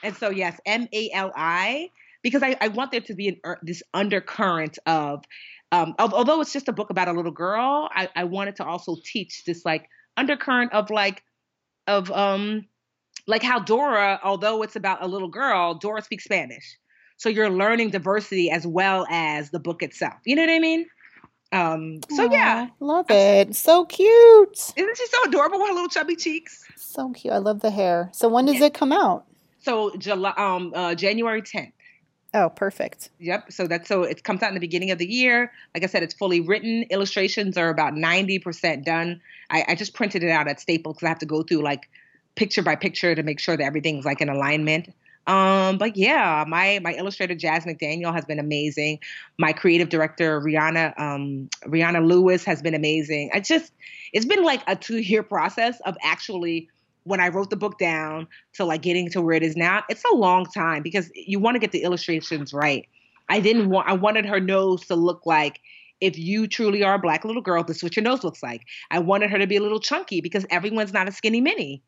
[0.03, 1.89] And so yes, M A L I,
[2.21, 5.23] because I, I want there to be an er, this undercurrent of,
[5.71, 8.65] um, of, although it's just a book about a little girl, I, I wanted to
[8.65, 11.23] also teach this like undercurrent of like
[11.87, 12.65] of um
[13.27, 16.77] like how Dora, although it's about a little girl, Dora speaks Spanish.
[17.17, 20.15] So you're learning diversity as well as the book itself.
[20.25, 20.85] You know what I mean?
[21.51, 22.67] Um, so Aww, yeah.
[22.79, 23.55] Love it.
[23.55, 24.73] So cute.
[24.75, 26.63] Isn't she so adorable with her little chubby cheeks?
[26.75, 27.33] So cute.
[27.33, 28.09] I love the hair.
[28.13, 28.65] So when does yeah.
[28.65, 29.25] it come out?
[29.59, 31.73] So July um uh, January 10th.
[32.33, 33.09] Oh, perfect.
[33.19, 33.51] Yep.
[33.51, 35.51] So that's so it comes out in the beginning of the year.
[35.73, 36.83] Like I said, it's fully written.
[36.89, 39.21] Illustrations are about 90% done.
[39.49, 41.89] I, I just printed it out at Staples because I have to go through like
[42.35, 44.93] picture by picture to make sure that everything's like in alignment.
[45.25, 48.99] Um, but yeah, my my illustrator Jazz McDaniel has been amazing.
[49.37, 53.31] My creative director Rihanna um, Rihanna Lewis has been amazing.
[53.33, 53.73] I just
[54.13, 56.69] it's been like a two year process of actually
[57.07, 59.83] when I wrote the book down to like getting to where it is now.
[59.89, 62.85] It's a long time because you want to get the illustrations right.
[63.29, 65.59] I didn't want I wanted her nose to look like
[65.99, 68.61] if you truly are a black little girl, this is what your nose looks like.
[68.91, 71.81] I wanted her to be a little chunky because everyone's not a skinny mini.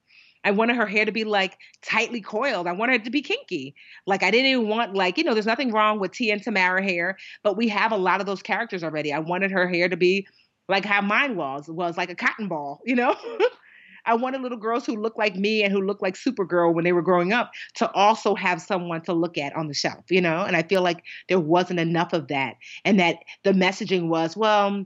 [0.43, 2.65] I wanted her hair to be like tightly coiled.
[2.65, 3.76] I wanted it to be kinky.
[4.07, 6.82] Like I didn't even want like, you know, there's nothing wrong with Tia and Tamera
[6.82, 9.11] hair, but we have a lot of those characters already.
[9.11, 10.28] I wanted her hair to be
[10.70, 13.15] like how mine was, was like a cotton ball, you know?
[14.06, 16.93] I wanted little girls who looked like me and who looked like Supergirl when they
[16.93, 20.43] were growing up to also have someone to look at on the shelf, you know?
[20.43, 22.56] And I feel like there wasn't enough of that.
[22.86, 24.86] And that the messaging was, well,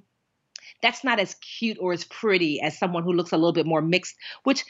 [0.83, 3.81] that's not as cute or as pretty as someone who looks a little bit more
[3.81, 4.65] mixed, which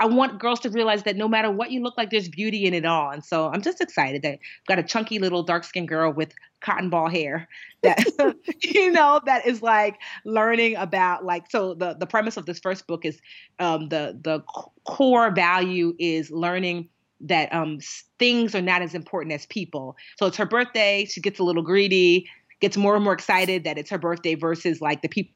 [0.00, 2.72] I want girls to realize that no matter what you look like, there's beauty in
[2.72, 3.10] it all.
[3.10, 6.32] And so I'm just excited that I've got a chunky little dark skinned girl with
[6.62, 7.48] cotton ball hair
[7.82, 8.02] that,
[8.62, 12.86] you know, that is like learning about like, so the, the premise of this first
[12.86, 13.20] book is
[13.58, 14.40] um, the, the
[14.84, 16.88] core value is learning
[17.20, 17.78] that um,
[18.18, 19.96] things are not as important as people.
[20.18, 21.04] So it's her birthday.
[21.04, 22.26] She gets a little greedy,
[22.60, 25.34] gets more and more excited that it's her birthday versus like the people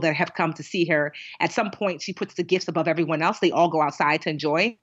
[0.00, 1.12] that have come to see her.
[1.40, 3.38] At some point, she puts the gifts above everyone else.
[3.38, 4.76] They all go outside to enjoy.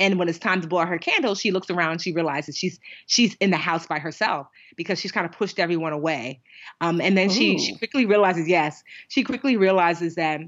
[0.00, 2.00] And when it's time to blow out her candles, she looks around.
[2.00, 4.46] She realizes she's she's in the house by herself
[4.76, 6.40] because she's kind of pushed everyone away.
[6.80, 10.40] Um, and then she she quickly realizes, yes, she quickly realizes that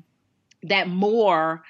[0.62, 1.62] that more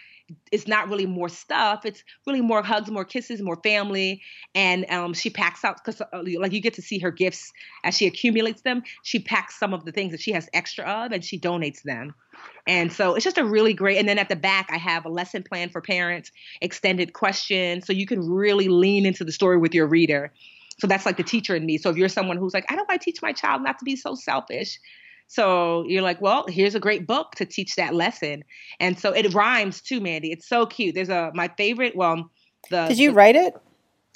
[0.53, 1.85] it's not really more stuff.
[1.85, 4.22] It's really more hugs, more kisses, more family.
[4.55, 7.53] And um, she packs out because, uh, like, you get to see her gifts
[7.85, 8.83] as she accumulates them.
[9.03, 12.14] She packs some of the things that she has extra of, and she donates them.
[12.66, 13.99] And so it's just a really great.
[13.99, 17.93] And then at the back, I have a lesson plan for parents, extended questions, so
[17.93, 20.33] you can really lean into the story with your reader.
[20.78, 21.76] So that's like the teacher in me.
[21.76, 23.85] So if you're someone who's like, I don't want to teach my child not to
[23.85, 24.78] be so selfish,
[25.31, 28.43] so you're like, well, here's a great book to teach that lesson.
[28.81, 30.33] And so it rhymes too, Mandy.
[30.33, 30.97] It's so cute.
[30.97, 31.95] There's a my favorite.
[31.95, 32.28] Well,
[32.68, 33.55] the did you the, write it?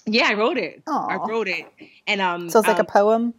[0.06, 0.84] Yeah, I wrote it.
[0.86, 1.10] Aww.
[1.12, 1.66] I wrote it,
[2.08, 2.50] and um.
[2.50, 3.34] So it's like um, a poem.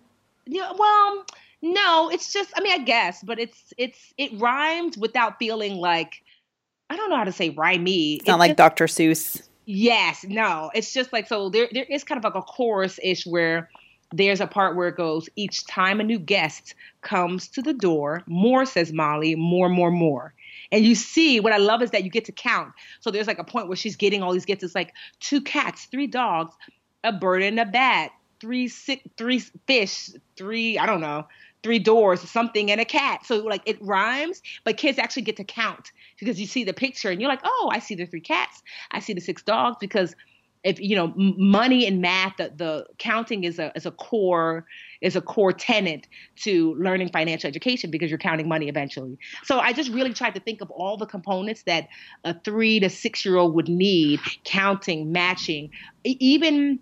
[0.45, 0.71] Yeah.
[0.79, 1.25] Well,
[1.61, 2.49] no, it's just.
[2.55, 6.13] I mean, I guess, but it's it's it rhymes without feeling like
[6.89, 8.19] I don't know how to say rhymey.
[8.19, 8.85] It's not like just, Dr.
[8.85, 9.41] Seuss.
[9.65, 10.71] Yes, no.
[10.73, 13.69] It's just like so there there is kind of like a chorus ish where
[14.13, 18.21] there's a part where it goes, each time a new guest comes to the door,
[18.27, 20.33] more, says Mali, more, more, more.
[20.71, 22.73] And you see, what I love is that you get to count.
[22.99, 24.63] So there's like a point where she's getting all these gifts.
[24.63, 26.53] It's like two cats, three dogs,
[27.03, 31.27] a bird and a bat, three sick, three fish, three, I don't know,
[31.63, 33.25] three doors, something, and a cat.
[33.25, 37.09] So like it rhymes, but kids actually get to count because you see the picture
[37.09, 40.15] and you're like, oh, I see the three cats, I see the six dogs because–
[40.65, 44.65] if you know money and math the, the counting is a is a core
[44.99, 49.17] is a core tenet to learning financial education because you're counting money eventually.
[49.43, 51.87] So i just really tried to think of all the components that
[52.23, 55.69] a three to six year old would need counting matching
[56.03, 56.79] even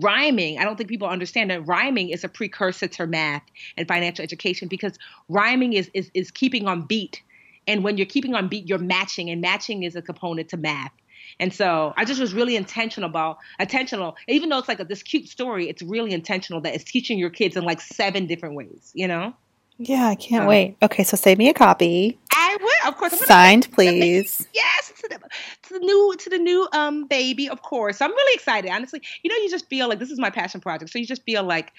[0.00, 0.58] rhyming.
[0.58, 3.42] I don't think people understand that rhyming is a precursor to math
[3.76, 4.98] and financial education because
[5.28, 7.22] rhyming is is, is keeping on beat.
[7.66, 10.92] And when you're keeping on beat you're matching and matching is a component to math
[11.40, 15.02] and so I just was really intentional about intentional, even though it's like a, this
[15.02, 18.90] cute story, it's really intentional that it's teaching your kids in like seven different ways,
[18.94, 19.34] you know?
[19.78, 20.76] Yeah, I can't wait.
[20.82, 22.18] Okay, so save me a copy.
[22.32, 23.18] I will, of course.
[23.20, 24.48] Signed, please.
[24.52, 27.98] Yes, to the, to the new to the new um baby, of course.
[27.98, 28.70] So I'm really excited.
[28.70, 30.90] Honestly, you know, you just feel like this is my passion project.
[30.90, 31.72] So you just feel like,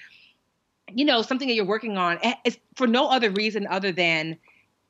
[0.88, 4.38] you know, something that you're working on is for no other reason other than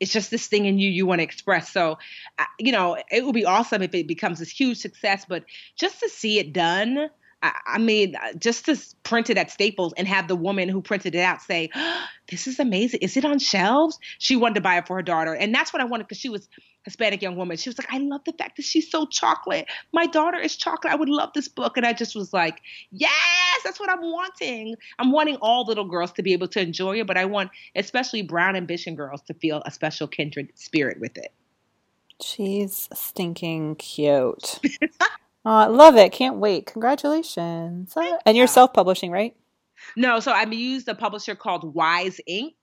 [0.00, 1.70] it's just this thing in you you want to express.
[1.70, 1.98] So,
[2.58, 5.44] you know, it would be awesome if it becomes this huge success, but
[5.76, 7.10] just to see it done,
[7.42, 11.14] I, I mean, just to print it at Staples and have the woman who printed
[11.14, 13.00] it out say, oh, "This is amazing!
[13.02, 15.82] Is it on shelves?" She wanted to buy it for her daughter, and that's what
[15.82, 16.48] I wanted because she was
[16.84, 17.56] Hispanic young woman.
[17.56, 19.66] She was like, I love the fact that she's so chocolate.
[19.92, 20.92] My daughter is chocolate.
[20.92, 21.76] I would love this book.
[21.76, 22.60] And I just was like,
[22.90, 23.10] yes,
[23.64, 24.76] that's what I'm wanting.
[24.98, 28.22] I'm wanting all little girls to be able to enjoy it, but I want especially
[28.22, 31.32] brown ambition girls to feel a special kindred spirit with it.
[32.22, 34.60] She's stinking cute.
[35.44, 36.12] uh, love it.
[36.12, 36.66] Can't wait.
[36.66, 37.94] Congratulations.
[37.96, 39.34] Uh, and you're self publishing, right?
[39.96, 42.54] No, so I used a publisher called Wise Ink.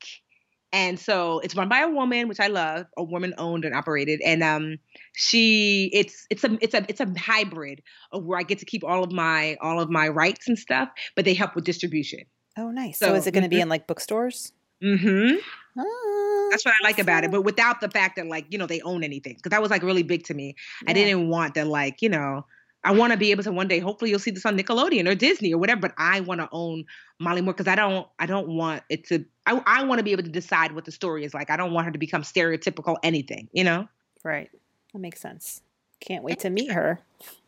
[0.74, 4.20] and so it's run by a woman which i love a woman owned and operated.
[4.22, 4.78] And um
[5.16, 8.84] she it's it's a it's a it's a hybrid of where i get to keep
[8.84, 12.22] all of my all of my rights and stuff but they help with distribution.
[12.58, 13.00] Oh nice.
[13.00, 13.58] So, so is it going to mm-hmm.
[13.58, 14.52] be in like bookstores?
[14.84, 15.38] Mm-hmm.
[15.80, 18.68] Oh, that's what i like about it but without the fact that like you know
[18.68, 20.56] they own anything because that was like really big to me.
[20.84, 20.92] Yeah.
[20.92, 22.46] i didn't want that like you know
[22.88, 23.80] I want to be able to one day.
[23.80, 25.82] Hopefully, you'll see this on Nickelodeon or Disney or whatever.
[25.82, 26.86] But I want to own
[27.20, 28.08] Mali Moore because I don't.
[28.18, 29.26] I don't want it to.
[29.46, 31.50] I, I want to be able to decide what the story is like.
[31.50, 33.50] I don't want her to become stereotypical anything.
[33.52, 33.90] You know.
[34.24, 34.50] Right.
[34.94, 35.62] That makes sense.
[36.00, 37.02] Can't wait to meet her.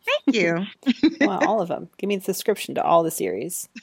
[0.04, 0.66] Thank you.
[1.20, 1.88] well, all of them.
[1.96, 3.68] Give me the subscription to all the series.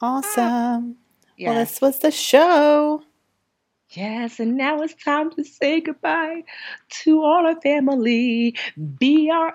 [0.00, 0.96] Awesome.
[1.38, 1.50] Yeah.
[1.50, 3.02] Well, this was the show.
[3.90, 6.42] Yes, and now it's time to say goodbye
[7.04, 8.54] to all our family.
[8.98, 9.54] Be our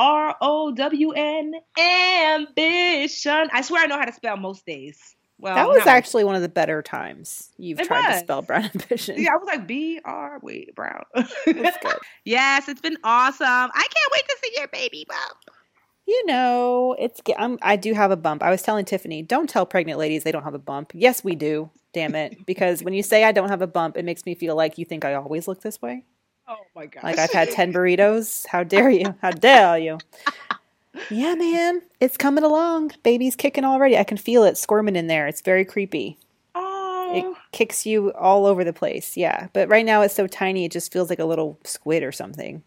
[0.00, 3.48] R O W N ambition.
[3.52, 4.98] I swear I know how to spell most days.
[5.38, 8.64] Well, that was actually one of the better times you've It tried to spell brown
[8.74, 9.20] ambition.
[9.20, 11.02] Yeah, I was like B R wait brown.
[12.24, 13.46] Yes, it's been awesome.
[13.46, 15.38] I can't wait to see your baby bump.
[16.06, 18.42] You know, it's I'm, I do have a bump.
[18.42, 20.92] I was telling Tiffany, don't tell pregnant ladies they don't have a bump.
[20.94, 21.70] Yes, we do.
[21.92, 24.56] Damn it, because when you say I don't have a bump, it makes me feel
[24.56, 26.04] like you think I always look this way.
[26.52, 27.04] Oh my god!
[27.04, 28.44] Like I've had 10 burritos.
[28.46, 29.14] How dare you?
[29.22, 29.98] How dare you?
[31.08, 32.90] Yeah, man, it's coming along.
[33.04, 33.96] Baby's kicking already.
[33.96, 35.28] I can feel it squirming in there.
[35.28, 36.18] It's very creepy.
[36.56, 39.16] oh, It kicks you all over the place.
[39.16, 42.10] Yeah, but right now it's so tiny, it just feels like a little squid or
[42.10, 42.62] something.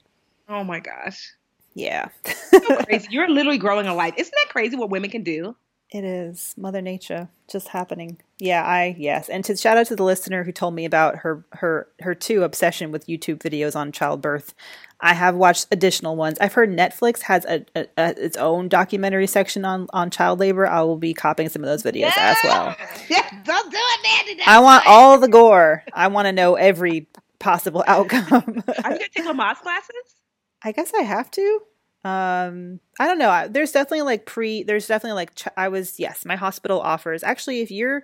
[0.47, 1.33] oh my gosh!
[1.75, 3.07] Yeah, So crazy.
[3.11, 4.13] You're literally growing a life.
[4.15, 5.55] Isn't that crazy what women can do?
[5.93, 8.17] It is Mother Nature just happening.
[8.39, 11.45] Yeah, I yes, and to shout out to the listener who told me about her
[11.51, 14.55] her her two obsession with YouTube videos on childbirth.
[14.99, 16.39] I have watched additional ones.
[16.39, 20.65] I've heard Netflix has a, a, a its own documentary section on on child labor.
[20.65, 22.75] I will be copying some of those videos as well.
[23.09, 24.41] Yeah, don't do it, Nandy.
[24.47, 25.83] I want all the gore.
[25.93, 28.63] I want to know every possible outcome.
[28.83, 30.15] Are you gonna take Lamaze classes?
[30.63, 31.59] I guess I have to.
[32.03, 33.47] Um, I don't know.
[33.49, 34.63] There's definitely like pre.
[34.63, 36.25] There's definitely like ch- I was yes.
[36.25, 37.61] My hospital offers actually.
[37.61, 38.03] If you're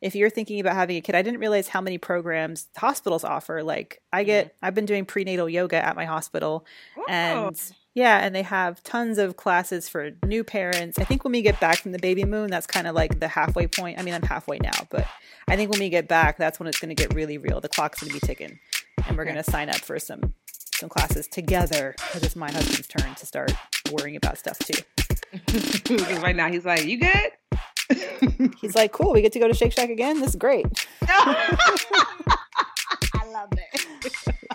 [0.00, 3.62] if you're thinking about having a kid, I didn't realize how many programs hospitals offer.
[3.64, 6.64] Like I get, I've been doing prenatal yoga at my hospital,
[7.08, 7.60] and
[7.94, 10.98] yeah, and they have tons of classes for new parents.
[11.00, 13.26] I think when we get back from the baby moon, that's kind of like the
[13.28, 13.98] halfway point.
[13.98, 15.04] I mean, I'm halfway now, but
[15.48, 17.60] I think when we get back, that's when it's going to get really real.
[17.60, 18.60] The clock's going to be ticking,
[19.06, 19.32] and we're Okay.
[19.32, 20.34] going to sign up for some
[20.78, 23.52] some classes together because it's my husband's turn to start
[23.90, 24.80] worrying about stuff too.
[26.22, 27.32] right now he's like, "You good?"
[28.60, 30.20] He's like, "Cool, we get to go to Shake Shack again.
[30.20, 30.66] This is great."
[31.02, 31.88] I
[33.26, 34.54] love it.